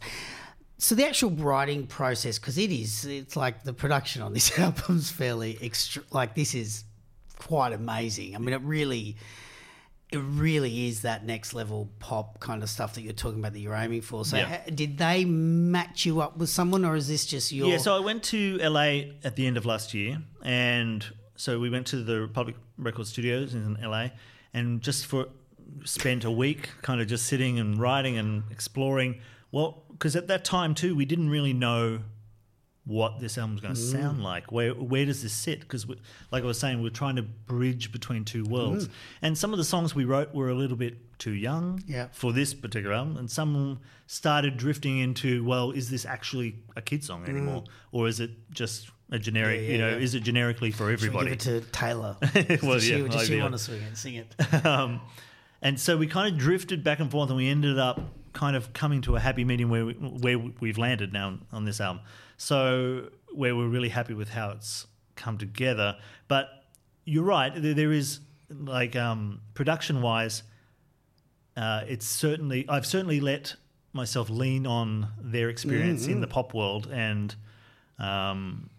[0.80, 5.10] So the actual writing process, because it is, it's like the production on this album's
[5.12, 6.04] fairly extra.
[6.12, 6.84] Like this is
[7.38, 8.36] quite amazing.
[8.36, 9.16] I mean, it really,
[10.14, 13.60] it really is that next level pop kind of stuff that you're talking about that
[13.60, 14.24] you're aiming for.
[14.26, 14.46] So, Yeah.
[14.46, 17.70] ha- did they match you up with someone, or is this just your?
[17.70, 21.70] Yeah, so I went to LA at the end of last year, and so we
[21.70, 24.10] went to the Republic Record Studios in LA,
[24.54, 25.28] and just for
[25.86, 29.20] spent a week, kind of just sitting and writing and exploring.
[29.52, 32.02] Well, because at that time too, we didn't really know
[32.86, 33.92] what this album was going to Mm.
[33.92, 34.52] sound like.
[34.52, 35.62] Where where does this sit?
[35.62, 35.86] Because
[36.32, 38.92] like I was saying, we're trying to bridge between two worlds, Mm.
[39.22, 42.08] and some of the songs we wrote were a little bit too young Yeah.
[42.12, 47.04] for this particular album, and some started drifting into, well, is this actually a kid
[47.06, 49.62] song anymore, or is it just a generic?
[49.62, 49.64] Mm.
[49.64, 51.26] Yeah, yeah, you know, is it generically for everybody?
[51.30, 52.18] give it to Taylor.
[52.62, 53.98] Well, does she, does she want to sing it?
[53.98, 54.16] Sing
[54.56, 54.66] it.
[54.66, 55.00] um,
[55.62, 58.02] and so we kind of drifted back and forth, and we ended up
[58.34, 61.80] kind of coming to a happy medium where we, where we've landed now on this
[61.80, 62.02] album.
[62.38, 65.98] So where we're really happy with how it's come together.
[66.28, 66.50] But
[67.06, 68.20] you're right, there, there is
[68.50, 70.44] like um, production wise,
[71.56, 73.56] uh, it's certainly I've certainly let
[73.94, 77.36] myself lean on their experience in the pop world and
[78.00, 78.70] um,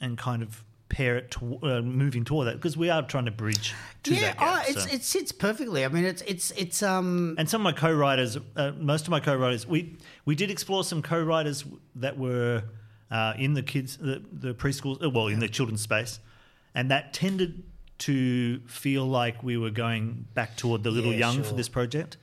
[0.00, 3.30] and kind of pair it to uh, moving toward that because we are trying to
[3.30, 4.58] bridge to yeah, that gap.
[4.58, 4.90] oh, it's, so.
[4.90, 5.84] it sits perfectly.
[5.84, 7.36] I mean, it's it's it's um.
[7.38, 11.02] and some of my co-writers, uh, most of my co-writers, we we did explore some
[11.02, 11.64] co-writers
[11.96, 12.64] that were
[13.10, 16.18] uh, in the kids, the, the preschool, uh, well, in the children's space,
[16.74, 17.62] and that tended
[17.98, 21.44] to feel like we were going back toward the little Yeah, young sure.
[21.44, 22.16] for this project,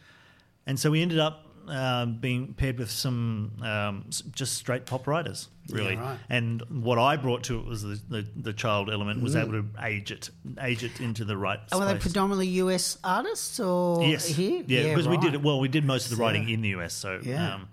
[0.67, 5.47] and so we ended up um, being paired with some um, just straight pop writers,
[5.69, 5.95] really.
[5.95, 6.19] right.
[6.29, 9.65] And what I brought to it was the, the, the child element, was able to
[9.81, 10.29] age it,
[10.61, 11.59] age it into the right.
[11.71, 14.27] Oh, were they predominantly US artists or Yes.
[14.27, 14.61] here?
[14.67, 15.41] Yeah, because we did it.
[15.41, 16.93] Well, we did most of the writing in the US.
[16.93, 17.55] So Yeah.
[17.55, 17.69] um,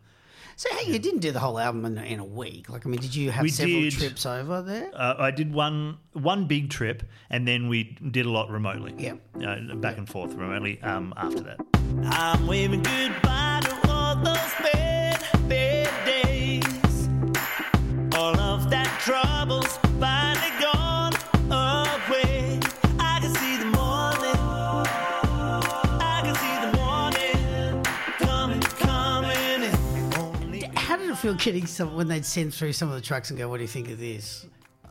[0.60, 2.68] So hey, you didn't do the whole album in, in a week.
[2.68, 3.94] Like, I mean, did you have We several did.
[3.94, 4.90] trips over there?
[4.92, 8.92] uh, I did one one big trip, and then we did a lot remotely.
[8.98, 9.14] Yeah.
[9.42, 10.78] uh, back and forth remotely.
[10.82, 11.60] Um, after that,
[12.04, 17.08] I'm waving goodbye to all those bad, bad days.
[18.18, 19.69] All of that trouble's
[31.20, 33.62] feel getting some when they'd send through some of the tracks and go, "What do
[33.62, 34.46] you think of this?"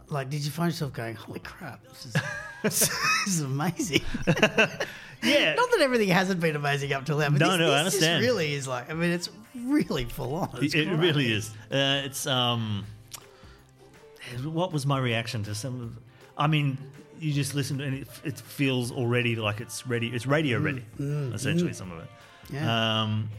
[0.08, 2.16] Like, did you find yourself going, "Holy crap, this is
[2.64, 2.90] this
[3.28, 4.02] is amazing"?
[4.28, 5.54] yeah.
[5.58, 7.94] Not that everything hasn't been amazing up till now, but No, this, no, I this,
[7.94, 8.24] this understand.
[8.24, 8.90] really is like.
[8.90, 10.50] I mean, it's really full on.
[10.62, 11.00] It's it, great.
[11.00, 11.50] really is.
[11.72, 12.86] Uh, it's um,
[14.44, 15.82] what was my reaction to some?
[15.82, 16.00] of
[16.38, 16.78] I mean,
[17.20, 20.08] you just listen and it, it feels already like it's ready.
[20.08, 21.74] It's radio ready, essentially.
[21.74, 22.08] Some of it.
[22.50, 23.02] Mm, Yeah.
[23.04, 23.30] Um,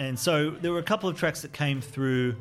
[0.00, 2.34] and so there were a couple of tracks that came through,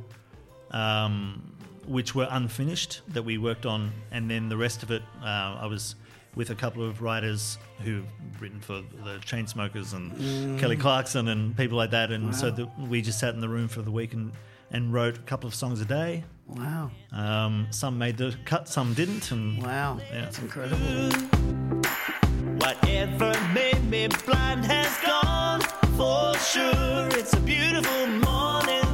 [0.72, 1.42] um,
[1.88, 5.66] which were unfinished that we worked on, and then the rest of it, uh, I
[5.68, 5.96] was
[6.36, 8.06] with a couple of writers who've
[8.40, 13.02] written for the Chainsmokers and Kelly Clarkson and people like that, and so the, we
[13.02, 14.32] just sat in the room for the week and,
[14.72, 16.24] and wrote a couple of songs a day.
[16.48, 20.22] Wow, Um, some made the cut, some didn't, and wow, Yeah.
[20.22, 21.10] that's incredible.
[22.64, 25.29] Whatever made me blind has gone
[26.00, 27.08] for sure.
[27.20, 28.86] It's a beautiful morning.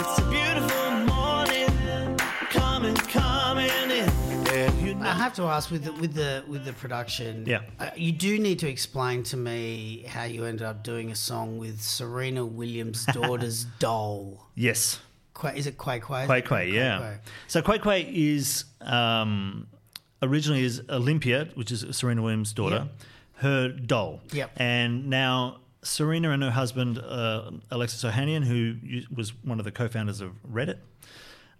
[0.00, 2.16] It's a beautiful morning.
[2.48, 4.08] Coming, coming in.
[4.48, 5.06] And you know.
[5.06, 7.44] I have to ask with the, with the with the production.
[7.46, 7.60] Yeah.
[7.78, 11.58] uh, you do need to explain to me how you ended up doing a song
[11.58, 14.48] with Serena Williams' daughter's doll.
[14.54, 15.00] yes.
[15.34, 16.26] Qua is it Qai Qai?
[16.28, 16.98] Qai Qai, yeah.
[17.00, 17.18] Qai.
[17.48, 19.66] So Qai Qai is um,
[20.22, 22.88] originally is Olympia, which is Serena Williams' daughter,
[23.38, 24.20] her doll.
[24.32, 24.52] Yep.
[24.56, 30.20] And now Serena and her husband uh, Alexis Ohanian, who was one of the co-founders
[30.20, 30.78] of Reddit,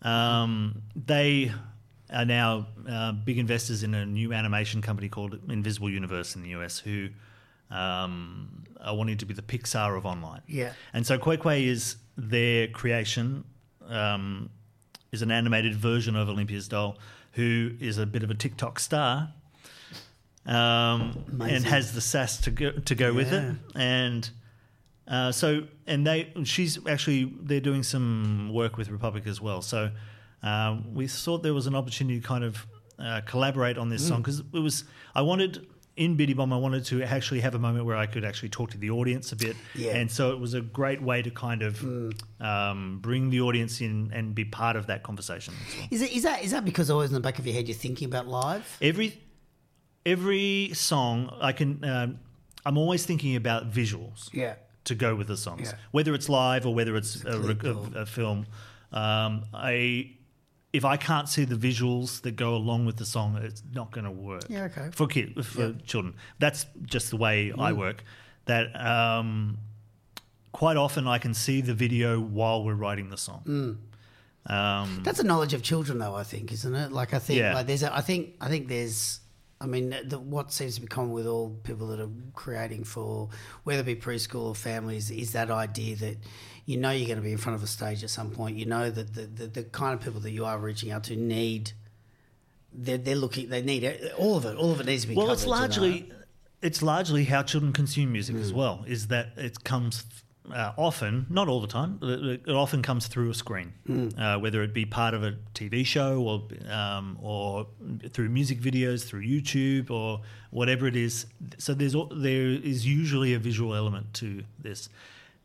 [0.02, 1.52] um, they
[2.12, 6.50] are now uh, big investors in a new animation company called Invisible Universe in the
[6.50, 7.08] US, who
[7.70, 10.42] um, are wanting to be the Pixar of online.
[10.46, 10.72] Yeah.
[10.92, 13.44] And so Qai is their creation,
[13.88, 14.50] um,
[15.12, 16.98] is an animated version of Olympia's doll,
[17.32, 19.32] who is a bit of a TikTok star,
[20.46, 23.54] um, and has the sass to go to go with it.
[23.74, 24.28] And
[25.08, 29.62] uh, so, and they, she's actually they're doing some work with Republic as well.
[29.62, 29.90] So
[30.42, 32.66] um, we thought there was an opportunity to kind of
[32.98, 34.08] uh, collaborate on this Mm.
[34.08, 35.66] song because it was I wanted.
[35.96, 38.72] In Biddy Bomb, I wanted to actually have a moment where I could actually talk
[38.72, 39.92] to the audience a bit, Yeah.
[39.92, 40.00] Mm.
[40.00, 41.80] and so it was a great way to kind of
[42.40, 45.54] um, bring the audience in and be part of that conversation.
[45.78, 45.86] well.
[45.92, 47.76] Is it is that is that because always in the back of your head you're
[47.76, 48.76] thinking about live?
[48.82, 49.20] Every
[50.06, 51.84] every song, I can.
[51.84, 52.18] Um,
[52.66, 54.54] I'm always thinking about visuals Yeah.
[54.84, 55.78] to go with the songs, Yeah.
[55.90, 58.46] whether it's live or whether it's a, clip a, a film.
[58.92, 60.10] Um, I
[60.72, 64.04] if I can't see the visuals that go along with the song, it's not going
[64.06, 64.42] to work.
[64.48, 64.88] Yeah, okay.
[64.92, 67.76] For kids, for children, that's just the way I Mm.
[67.76, 68.02] work.
[68.46, 69.58] That um,
[70.52, 73.42] quite often I can see the video while we're writing the song.
[73.46, 74.52] Mm.
[74.52, 76.14] Um, That's a knowledge of children, though.
[76.14, 76.92] I think, isn't it?
[76.92, 77.54] Like, I think, Yeah.
[77.54, 79.20] like, there's, a, I think, I think there's,
[79.64, 83.30] I mean, the, what seems to be common with all people that are creating for,
[83.64, 86.18] whether it be preschool or families, is that idea that
[86.66, 88.56] you know you're going to be in front of a stage at some point.
[88.58, 91.16] You know that the, the, the kind of people that you are reaching out to
[91.16, 91.72] need.
[92.76, 93.48] They're, they're looking.
[93.48, 94.56] They need it, all of it.
[94.56, 95.14] All of it needs to be.
[95.14, 95.56] well, covered, it's you know?
[95.58, 96.12] largely
[96.60, 98.40] it's largely how children consume music Mm.
[98.42, 98.84] as well.
[98.86, 100.04] Is that it comes
[100.52, 104.18] uh, often, not all the time, it, it often comes through a screen, Mm.
[104.18, 107.66] uh, whether it be part of a TV show or um, or
[108.10, 111.26] through music videos, through YouTube or whatever it is.
[111.58, 114.88] So there's there is usually a visual element to this,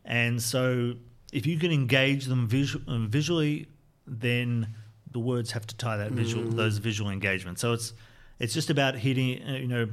[0.03, 0.93] and so
[1.31, 3.67] if you can engage them visu- um, visually,
[4.05, 4.67] then
[5.11, 7.61] the words have to tie that visual those visual engagements.
[7.61, 7.93] So it's
[8.39, 9.87] it's just about hitting, uh, you know,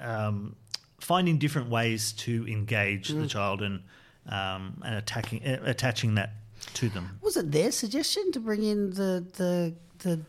[0.00, 0.56] um,
[1.00, 3.80] finding different ways to engage the child and
[4.28, 6.30] um, and attacking uh, attaching that
[6.74, 7.18] to them.
[7.22, 10.20] Was it their suggestion to bring in the the the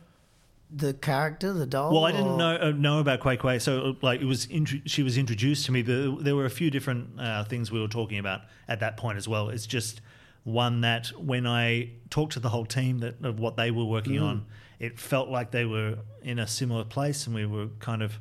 [0.76, 1.94] the character, the doll?
[1.94, 4.48] Well, I didn't or- know uh, know about Qai Qai, so uh, like it was
[4.48, 5.84] intro- she was introduced to me.
[5.84, 9.18] But there were a few different uh, things we were talking about at that point
[9.18, 9.50] as well.
[9.50, 10.02] It's just
[10.44, 14.14] one that when I talked to the whole team that of what they were working
[14.16, 14.24] Mm.
[14.24, 14.46] on,
[14.80, 18.18] it felt like they were in a similar place, and we were kind of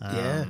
[0.00, 0.44] um, Yeah.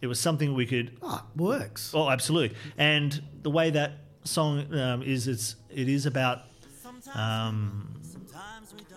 [0.00, 1.92] It was something we could Oh, it works.
[1.94, 2.56] Oh, absolutely.
[2.78, 3.92] And the way that
[4.24, 6.42] song um, is, it's it is about.
[7.14, 8.00] Um,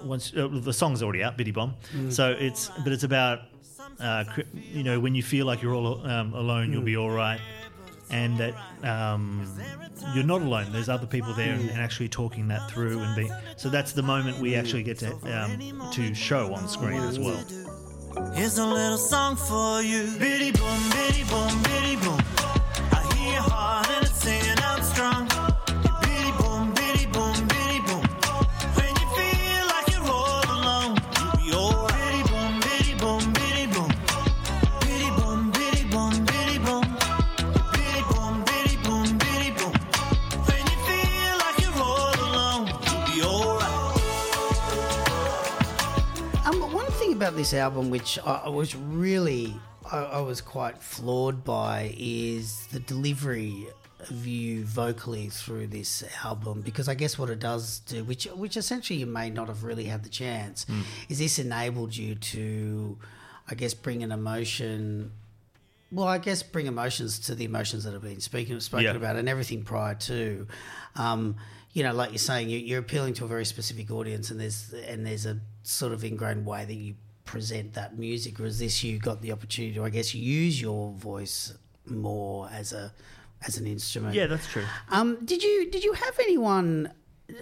[0.04, 1.76] once uh, the song's already out, Biddy Boom.
[2.10, 3.40] So it's but it's about
[4.00, 7.40] uh, you know when you feel like you're all um, alone, you'll be all right,
[8.10, 9.48] and that um,
[10.14, 10.68] you're not alone.
[10.72, 13.32] There's other people there, and, and actually talking that through and being.
[13.56, 17.42] So that's the moment we actually get to um, to show on screen as well.
[18.34, 20.08] Here's a little song for you.
[20.20, 22.43] Biddy boom, biddy boom, biddy boom.
[47.24, 49.54] About this album, which I, I was really,
[49.90, 53.68] I, I was quite floored by, is the delivery
[54.02, 56.60] of you vocally through this album.
[56.60, 59.86] Because I guess what it does do, which which essentially you may not have really
[59.86, 60.66] had the chance,
[61.08, 62.98] is this enabled you to,
[63.50, 65.14] I guess, bring an emotion.
[65.94, 68.96] Well, I guess bring emotions to the emotions that have been speaking spoken Yeah.
[68.96, 70.46] about, and everything prior to.
[70.98, 71.38] Um,
[71.72, 75.06] you know, like you're saying, you're appealing to a very specific audience, and there's and
[75.08, 76.96] there's a sort of ingrained way that you
[77.34, 78.38] present that music.
[78.38, 81.38] Whereas this, you got the opportunity to, I guess, use your voice
[81.88, 82.86] more as a
[83.48, 84.14] as an instrument.
[84.16, 84.66] Yeah, that's true.
[84.98, 86.92] Um, did you did you have anyone?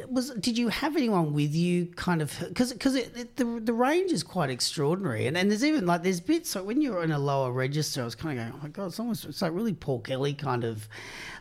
[0.07, 1.87] Was did you have anyone with you?
[2.07, 5.65] Kind of because because it, it, the the range is quite extraordinary, and, and there's
[5.65, 8.45] even like there's bits like when you're in a lower register, I was kind of
[8.45, 10.87] going, oh my god, it's almost it's like really Paul Kelly kind of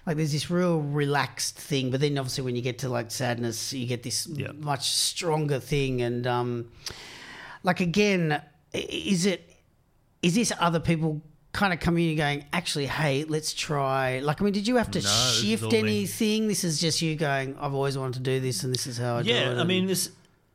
[0.06, 3.72] like there's this real relaxed thing, but then obviously when you get to like sadness,
[3.72, 4.52] you get this Yeah.
[4.58, 6.50] much stronger thing, and um,
[7.62, 8.40] like again,
[8.72, 9.48] is it
[10.22, 11.20] is this other people
[11.52, 14.20] kind of coming in and going, actually, hey, let's try?
[14.20, 15.78] Like, I mean, did you have to No, this shift me.
[15.78, 16.46] anything?
[16.46, 19.16] This is just you going, I've always wanted to do this, and this is how
[19.16, 19.34] I do it.
[19.34, 20.10] yeah, I mean, this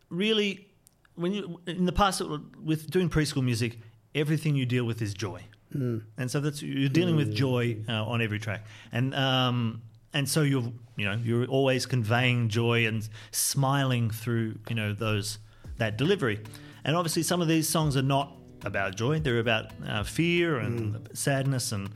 [0.09, 0.67] really,
[1.15, 2.21] when you in the past
[2.63, 3.79] with doing preschool music,
[4.13, 5.41] everything you deal with is joy,
[5.73, 5.97] Hmm.
[6.17, 8.63] and so that's you're dealing with joy uh, on every track,
[8.93, 9.81] and um,
[10.13, 15.39] and so you're you know you're always conveying joy and smiling through you know those
[15.77, 16.39] that delivery,
[16.85, 18.31] and obviously some of these songs are not
[18.63, 21.03] about joy; they're about uh, fear and Hmm.
[21.13, 21.89] sadness and.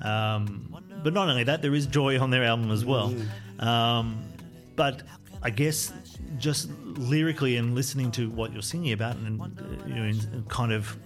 [0.00, 3.08] Um, but not only that, there is joy on their album as well.
[3.10, 3.68] Hmm.
[3.68, 4.22] Um,
[4.76, 5.02] but
[5.42, 5.92] I guess
[6.38, 9.46] just lyrically and listening to what you're singing about, and uh,
[9.88, 10.96] you know, in- kind of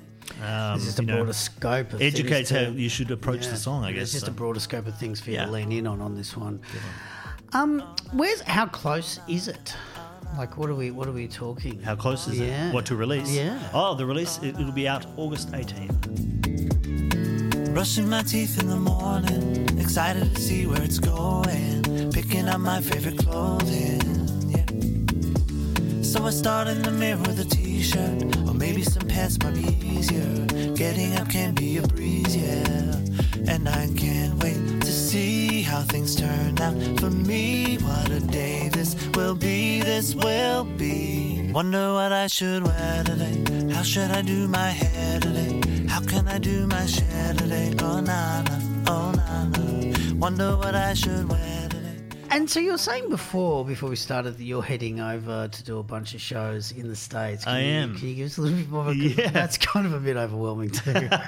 [0.42, 3.52] um, It's just a know, broader scope of educates how you should approach Yeah.
[3.52, 3.84] the song.
[3.84, 4.32] I guess It's just so.
[4.32, 5.46] a broader scope of things for you Yeah.
[5.46, 6.60] to lean in on on this one.
[7.54, 7.80] Um,
[8.12, 9.74] where's how close is it?
[10.36, 11.80] Like, what are we what are we talking?
[11.82, 12.68] How close is Yeah.
[12.68, 12.74] it?
[12.74, 13.30] What to release?
[13.30, 13.58] Yeah.
[13.74, 15.98] Oh, the release it, it'll be out August 18th.
[17.74, 22.10] Brushing my teeth in the morning, excited to see where it's going.
[22.12, 24.00] Picking up my favorite clothing,
[24.50, 24.66] yeah.
[26.02, 27.44] So I start in the mirror with a
[27.82, 30.46] t-shirt, or maybe some pants might be easier.
[30.74, 33.52] Getting up can be a breeze, yeah.
[33.52, 37.76] And I can't wait to see how things turn out for me.
[37.78, 41.50] What a day this will be, this will be.
[41.52, 43.72] Wonder what I should wear today.
[43.74, 45.86] How should I do my hair today?
[45.88, 47.74] How can I do my share today?
[47.80, 48.44] Oh, na
[48.86, 49.32] oh, na.
[50.22, 51.61] Wonder what I should wear.
[52.32, 55.78] And so you were saying before, before we started, that you're heading over to do
[55.78, 57.44] a bunch of shows in the states.
[57.44, 57.96] Can I you, am.
[57.98, 58.80] Can you give us a little bit more?
[58.82, 59.28] Of a, Yeah.
[59.30, 61.08] That's kind of a bit overwhelming too.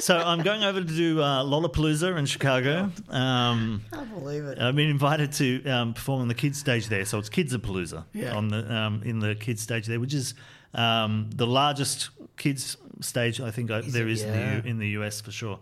[0.00, 2.90] So I'm going over to do uh, Lollapalooza in Chicago.
[3.08, 4.58] Um, I can't believe it.
[4.58, 8.36] I've been invited to um, perform on the kids stage there, so it's Kidzapalooza Yeah.
[8.36, 10.34] on the um, in the kids stage there, which is
[10.74, 14.12] um, the largest kids stage I think I, there it?
[14.12, 15.58] is in, the, U- in the US for sure.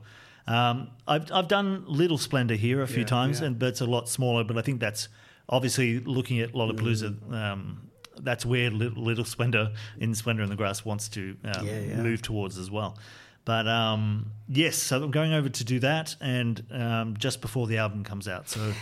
[0.47, 3.47] Um, I've I've done Little Splendour here a few Yeah, times, yeah.
[3.47, 4.45] and but it's a lot smaller.
[4.45, 5.09] But I think that's
[5.49, 7.15] obviously looking at Lollapalooza.
[7.15, 7.35] Mm.
[7.35, 7.91] Um,
[8.21, 12.23] that's where Little, Little Splendour in Splendour in the Grass wants to um, Yeah, move
[12.23, 12.99] towards as well.
[13.45, 17.79] But um, yes, so I'm going over to do that, and um, just before the
[17.79, 18.49] album comes out.
[18.49, 18.73] So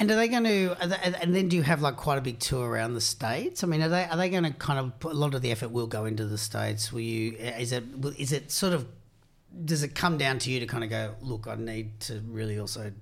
[0.00, 0.76] And are they going to?
[0.88, 3.62] They, and then do you have like quite a big tour around the states?
[3.62, 5.52] I mean, are they are they going to kind of put a lot of the
[5.52, 6.92] effort will go into the states?
[6.92, 7.32] Will you?
[7.36, 7.84] Is it
[8.18, 8.86] is it sort of?
[9.64, 11.14] Does it come down to you to kind of go?
[11.20, 12.92] Look, I need to really also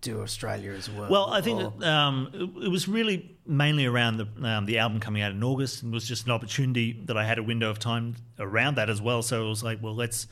[0.00, 1.10] do Australia as well.
[1.10, 4.78] Well, I think Or- that, um, it, it was really mainly around the um, the
[4.78, 7.42] album coming out in August, and it was just an opportunity that I had a
[7.42, 9.22] window of time around that as well.
[9.22, 10.26] So it was like, well, let's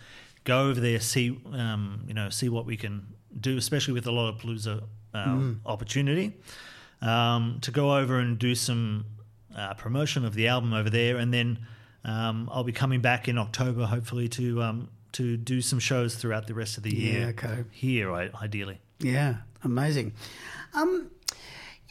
[0.45, 3.07] go over there, see um, you know, see what we can
[3.39, 4.83] do, especially with Lollapalooza
[5.15, 6.35] um, opportunity
[7.03, 9.05] um, to go over and do some
[9.57, 11.59] uh, promotion of the album over there, and then
[12.05, 14.89] um, I'll be coming back in October, hopefully to um,
[15.19, 17.29] to do some shows throughout the rest of the Yeah, year.
[17.29, 17.65] okay.
[17.71, 18.79] Here, ideally.
[18.99, 20.13] Yeah, amazing.
[20.75, 21.11] Um,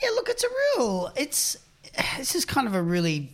[0.01, 0.47] yeah, look, it's a
[0.77, 1.11] real.
[1.15, 1.57] It's
[2.17, 3.33] this is kind of a really.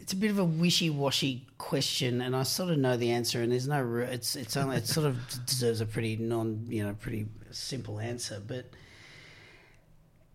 [0.00, 3.42] It's a bit of a wishy-washy question, and I sort of know the answer.
[3.42, 3.98] And there's no.
[3.98, 5.16] It's it's only it sort of
[5.46, 8.66] deserves a pretty non you know pretty simple answer, but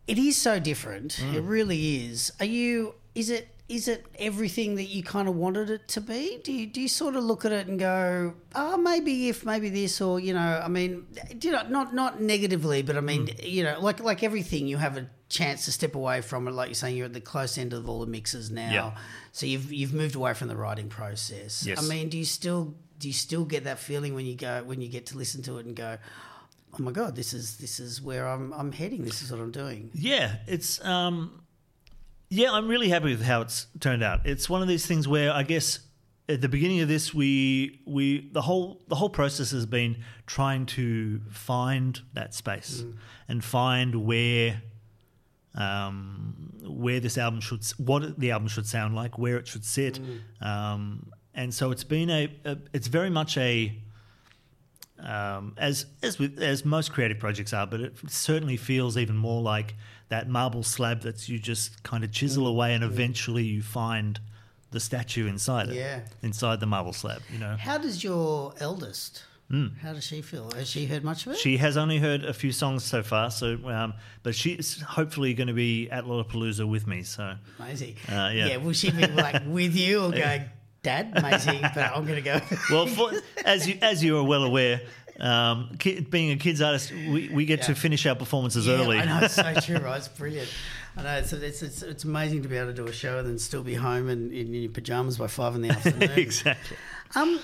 [0.08, 1.20] it is so different.
[1.36, 2.32] It really is.
[2.40, 2.96] Are you?
[3.16, 3.48] Is it?
[3.70, 6.40] Is it everything that you kind of wanted it to be?
[6.44, 9.70] Do you do you sort of look at it and go, oh, maybe if, maybe
[9.70, 11.06] this, or you know, I mean,
[11.40, 14.98] you know, not not negatively, but I mean, you know, like like everything, you have
[14.98, 16.52] a chance to step away from it.
[16.52, 18.92] Like you're saying, you're at the close end of all the mixes now, Yeah.
[19.32, 21.64] so you've you've moved away from the writing process.
[21.66, 21.78] Yes.
[21.78, 24.82] I mean, do you still do you still get that feeling when you go when
[24.82, 26.00] you get to listen to it and go,
[26.74, 29.04] oh my god, this is this is where I'm I'm heading.
[29.04, 29.92] This is what I'm doing.
[29.94, 31.44] Yeah, it's um,
[32.30, 34.22] yeah, I'm really happy with how it's turned out.
[34.26, 35.80] It's one of these things where I guess
[36.30, 40.68] at the beginning of this, we we the whole the whole process has been trying
[40.68, 42.84] to find that space
[43.28, 44.62] and find where
[45.56, 50.00] um, where this album should what the album should sound like, where it should sit,
[50.40, 53.76] um, and so it's been a, a it's very much a
[55.00, 59.42] um, as as with as most creative projects are, but it certainly feels even more
[59.42, 59.74] like
[60.10, 64.20] that marble slab that you just kind of chisel away, and eventually you find
[64.72, 66.02] the statue inside it, Yeah.
[66.22, 67.22] inside the marble slab.
[67.32, 69.24] You know, How does your eldest?
[69.82, 70.52] How does she feel?
[70.52, 71.40] Has she heard much of it?
[71.40, 75.48] she has only heard a few songs so far, so um, but she's hopefully going
[75.48, 77.02] to be at Lollapalooza with me.
[77.02, 77.96] So Amazing.
[78.08, 78.58] Uh, yeah.
[78.58, 80.44] Will she be like with you or going,
[80.84, 82.40] Dad, amazing, but I'm going to go.
[82.72, 83.12] well, for,
[83.44, 84.82] as you as you are well aware.
[85.20, 85.78] Um,
[86.10, 88.98] being a kids artist, we, we get to finish our performances Yeah, early.
[89.00, 89.98] I know it's so true, right?
[89.98, 90.50] It's brilliant.
[90.98, 93.28] I know it's, it's it's it's amazing to be able to do a show and
[93.28, 96.12] then still be home and in your pajamas by five in the afternoon.
[96.16, 96.78] exactly.
[97.16, 97.40] Um,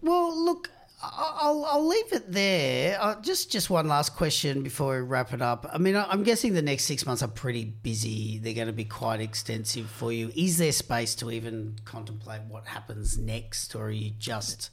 [0.00, 0.70] well, look,
[1.02, 2.98] I'll I'll leave it there.
[3.00, 5.68] Uh, just just one last question before we wrap it up.
[5.72, 8.38] I mean, I'm guessing the next six months are pretty busy.
[8.38, 10.32] They're going to be quite extensive for you.
[10.34, 14.70] Is there space to even contemplate what happens next, or are you just?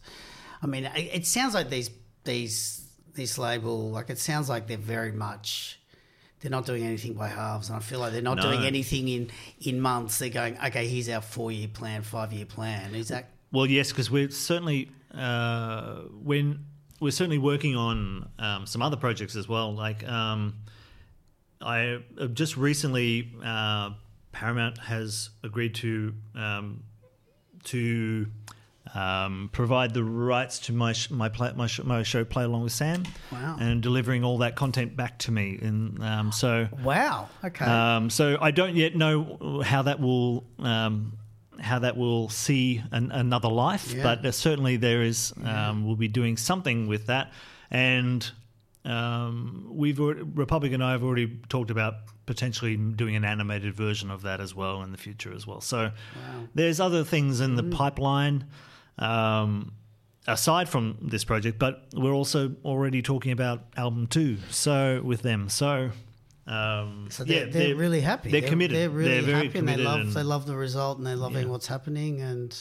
[0.64, 1.90] I mean, it sounds like these
[2.26, 2.82] these
[3.14, 5.80] this label like it sounds like they're very much.
[6.42, 8.44] They're not doing anything by halves, and I feel like they're not No.
[8.44, 10.20] doing anything in in months.
[10.20, 12.94] They're going, okay, here's our four year plan, five year plan.
[12.94, 16.66] Is that Well, yes, because we're certainly uh, when
[17.00, 19.74] we're certainly working on um, some other projects as well.
[19.74, 20.56] Like um,
[21.62, 23.92] I uh, just recently, uh,
[24.32, 26.84] Paramount has agreed to um,
[27.66, 28.28] to
[28.96, 32.64] um, provide the rights to my sh- my play- my, sh- my show Play Along
[32.64, 33.58] with Sam, Wow.
[33.60, 35.60] and delivering all that content back to me.
[35.62, 37.30] And um, so Wow.
[37.44, 37.66] Okay.
[37.66, 41.18] um, so I don't yet know how that will um,
[41.60, 44.04] how that will see an, another life, Yeah.
[44.04, 45.34] but uh, certainly there is.
[45.44, 47.32] Um, we'll be doing something with that,
[47.72, 48.30] and
[48.84, 54.12] um, we've already, Republic and I have already talked about potentially doing an animated version
[54.12, 55.62] of that as well in the future as well.
[55.62, 55.92] So
[56.54, 57.72] there's other things in the Mm.
[57.72, 58.46] pipeline.
[59.00, 59.74] Um,
[60.28, 64.38] aside from this project, but we're also already talking about album two.
[64.50, 65.92] So with them, so.
[66.48, 68.30] Um, So they're, yeah, they're, really happy.
[68.30, 68.78] They're, committed.
[68.78, 71.44] They're really very happy, and they love and- they love the result, and they're loving
[71.46, 71.50] Yeah.
[71.52, 72.22] what's happening.
[72.22, 72.56] And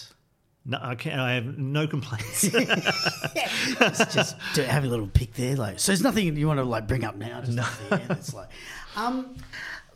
[0.65, 1.21] No, I can't.
[1.21, 2.45] I have no complaints.
[2.45, 5.57] it's just have a little pick there.
[5.57, 7.41] Like, so there's nothing you want to like bring up now.
[7.43, 7.67] Just no.
[8.11, 8.49] It's like,
[8.97, 9.37] um,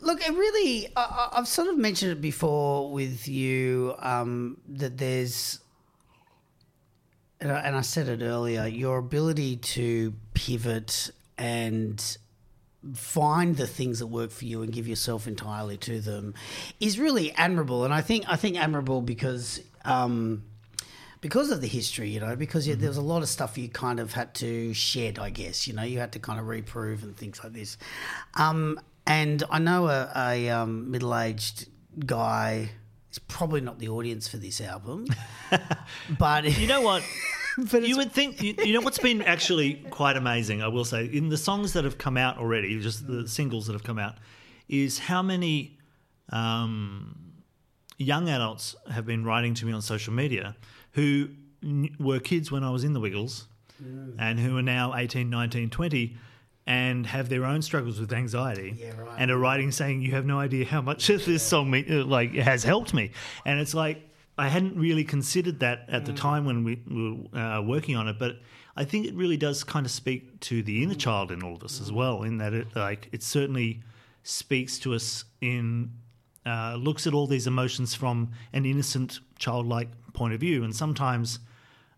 [0.01, 0.87] look, it really.
[0.95, 5.59] I, I- I've sort of mentioned it before with you um, that there's,
[7.41, 8.67] and I, and I said it earlier.
[8.67, 12.17] Your ability to pivot and
[12.93, 16.33] find the things that work for you and give yourself entirely to them
[16.79, 20.41] is really admirable and i think i think admirable because um
[21.19, 23.67] because of the history you know because you, there was a lot of stuff you
[23.67, 27.03] kind of had to shed i guess you know you had to kind of reprove
[27.03, 27.75] and things like this
[28.35, 31.67] um and i know a, a um, middle-aged
[32.05, 32.69] guy
[33.11, 35.05] is probably not the audience for this album
[36.19, 37.03] but you know what?
[37.71, 38.41] But you would think.
[38.41, 40.61] You, you know what's been actually quite amazing.
[40.61, 43.73] I will say in the songs that have come out already, just the singles that
[43.73, 44.15] have come out,
[44.69, 45.77] is how many
[46.29, 47.33] um,
[47.97, 50.55] young adults have been writing to me on social media
[50.91, 51.29] who
[51.99, 53.47] were kids when I was in the Wiggles,
[54.17, 56.17] and who are now 18, 19, 20.
[56.71, 59.15] And have their own struggles with anxiety, Yeah, right.
[59.17, 62.35] and are writing saying, "You have no idea how much this song me, uh, like
[62.35, 63.09] has helped me."
[63.43, 63.97] And it's like
[64.37, 66.05] I hadn't really considered that at Mm.
[66.05, 68.33] the time when we were uh, working on it, but
[68.77, 71.63] I think it really does kind of speak to the inner child in all of
[71.63, 72.21] us as well.
[72.23, 73.81] In that, it like it certainly
[74.23, 75.91] speaks to us in
[76.45, 81.39] uh, looks at all these emotions from an innocent, childlike point of view, and sometimes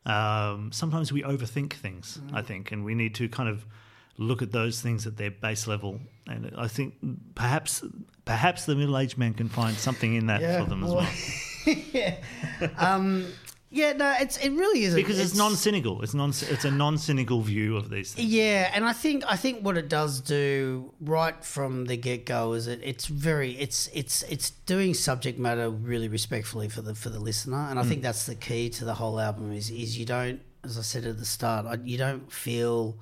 [0.05, 2.19] um, sometimes we overthink things.
[2.33, 3.65] I think, and we need to kind of
[4.17, 5.99] look at those things at their base level.
[6.27, 6.95] And I think
[7.35, 7.83] perhaps
[8.25, 11.09] perhaps the middle aged man can find something in that for them as well.
[11.93, 12.15] yeah.
[12.77, 13.27] Um,
[13.73, 16.01] yeah, no, it's it really is because it's, non-cynical.
[16.01, 16.31] It's non.
[16.31, 18.27] It's a non-cynical view of these things.
[18.27, 22.51] Yeah, and I think I think what it does do right from the get go
[22.51, 27.07] is it it's very it's it's it's doing subject matter really respectfully for the for
[27.07, 30.05] the listener, and I think that's the key to the whole album is is you
[30.05, 32.97] don't, as I said at the start, I, you don't feel,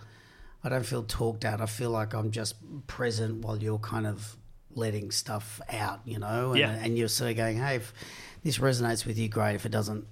[0.64, 1.62] I don't feel talked at.
[1.62, 2.56] I feel like I'm just
[2.88, 4.36] present while you're kind of
[4.72, 6.72] letting stuff out, you know, and, Yeah.
[6.72, 7.94] and you're sort of going, hey, if
[8.44, 9.56] this resonates with you, great.
[9.56, 10.06] If it doesn't,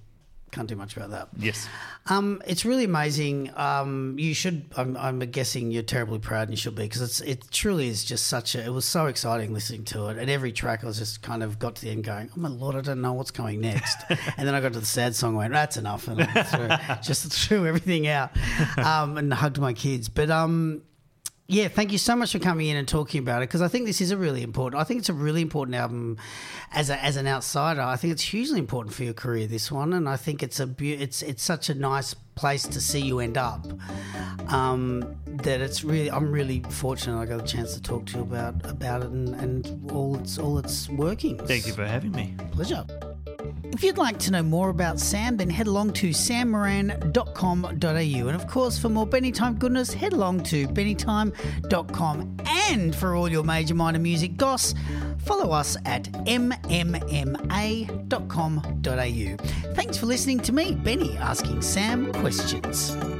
[0.50, 1.28] can't do much about that.
[1.38, 1.68] Yes.
[2.06, 3.50] Um, it's really amazing.
[3.56, 4.66] Um, you should.
[4.76, 8.04] I'm, I'm guessing you're terribly proud, and you should be because it's it truly is
[8.04, 8.64] just such a.
[8.64, 11.58] It was so exciting listening to it, and every track I was just kind of
[11.58, 13.98] got to the end going, oh my lord, I don't know what's coming next.
[14.08, 16.96] and then I got to the sad song, and went that's enough, and I threw,
[17.02, 18.30] just threw everything out,
[18.78, 20.08] um, and hugged my kids.
[20.08, 20.82] But um,
[21.50, 23.86] yeah, thank you so much for coming in and talking about it because I think
[23.86, 24.78] this is a really important.
[24.78, 26.18] I think it's a really important album
[26.72, 27.80] as a, as an outsider.
[27.80, 29.46] I think it's hugely important for your career.
[29.46, 32.82] This one, and I think it's a beau- it's it's such a nice place to
[32.82, 33.66] see you end up.
[34.52, 38.22] Um, that it's really I'm really fortunate I got a chance to talk to you
[38.24, 41.40] about about it and, and all its all its workings.
[41.48, 42.34] Thank you for having me.
[42.52, 42.84] Pleasure.
[43.72, 48.28] If you'd like to know more about Sam, then head along to sammoran.com.au.
[48.28, 52.36] And of course, for more Benny Time goodness, head along to bennytime.com.
[52.70, 54.74] And for all your major minor music goss,
[55.18, 56.54] follow us at mmma.com.au.
[59.74, 63.17] Thanks for listening to me, Benny, asking Sam questions.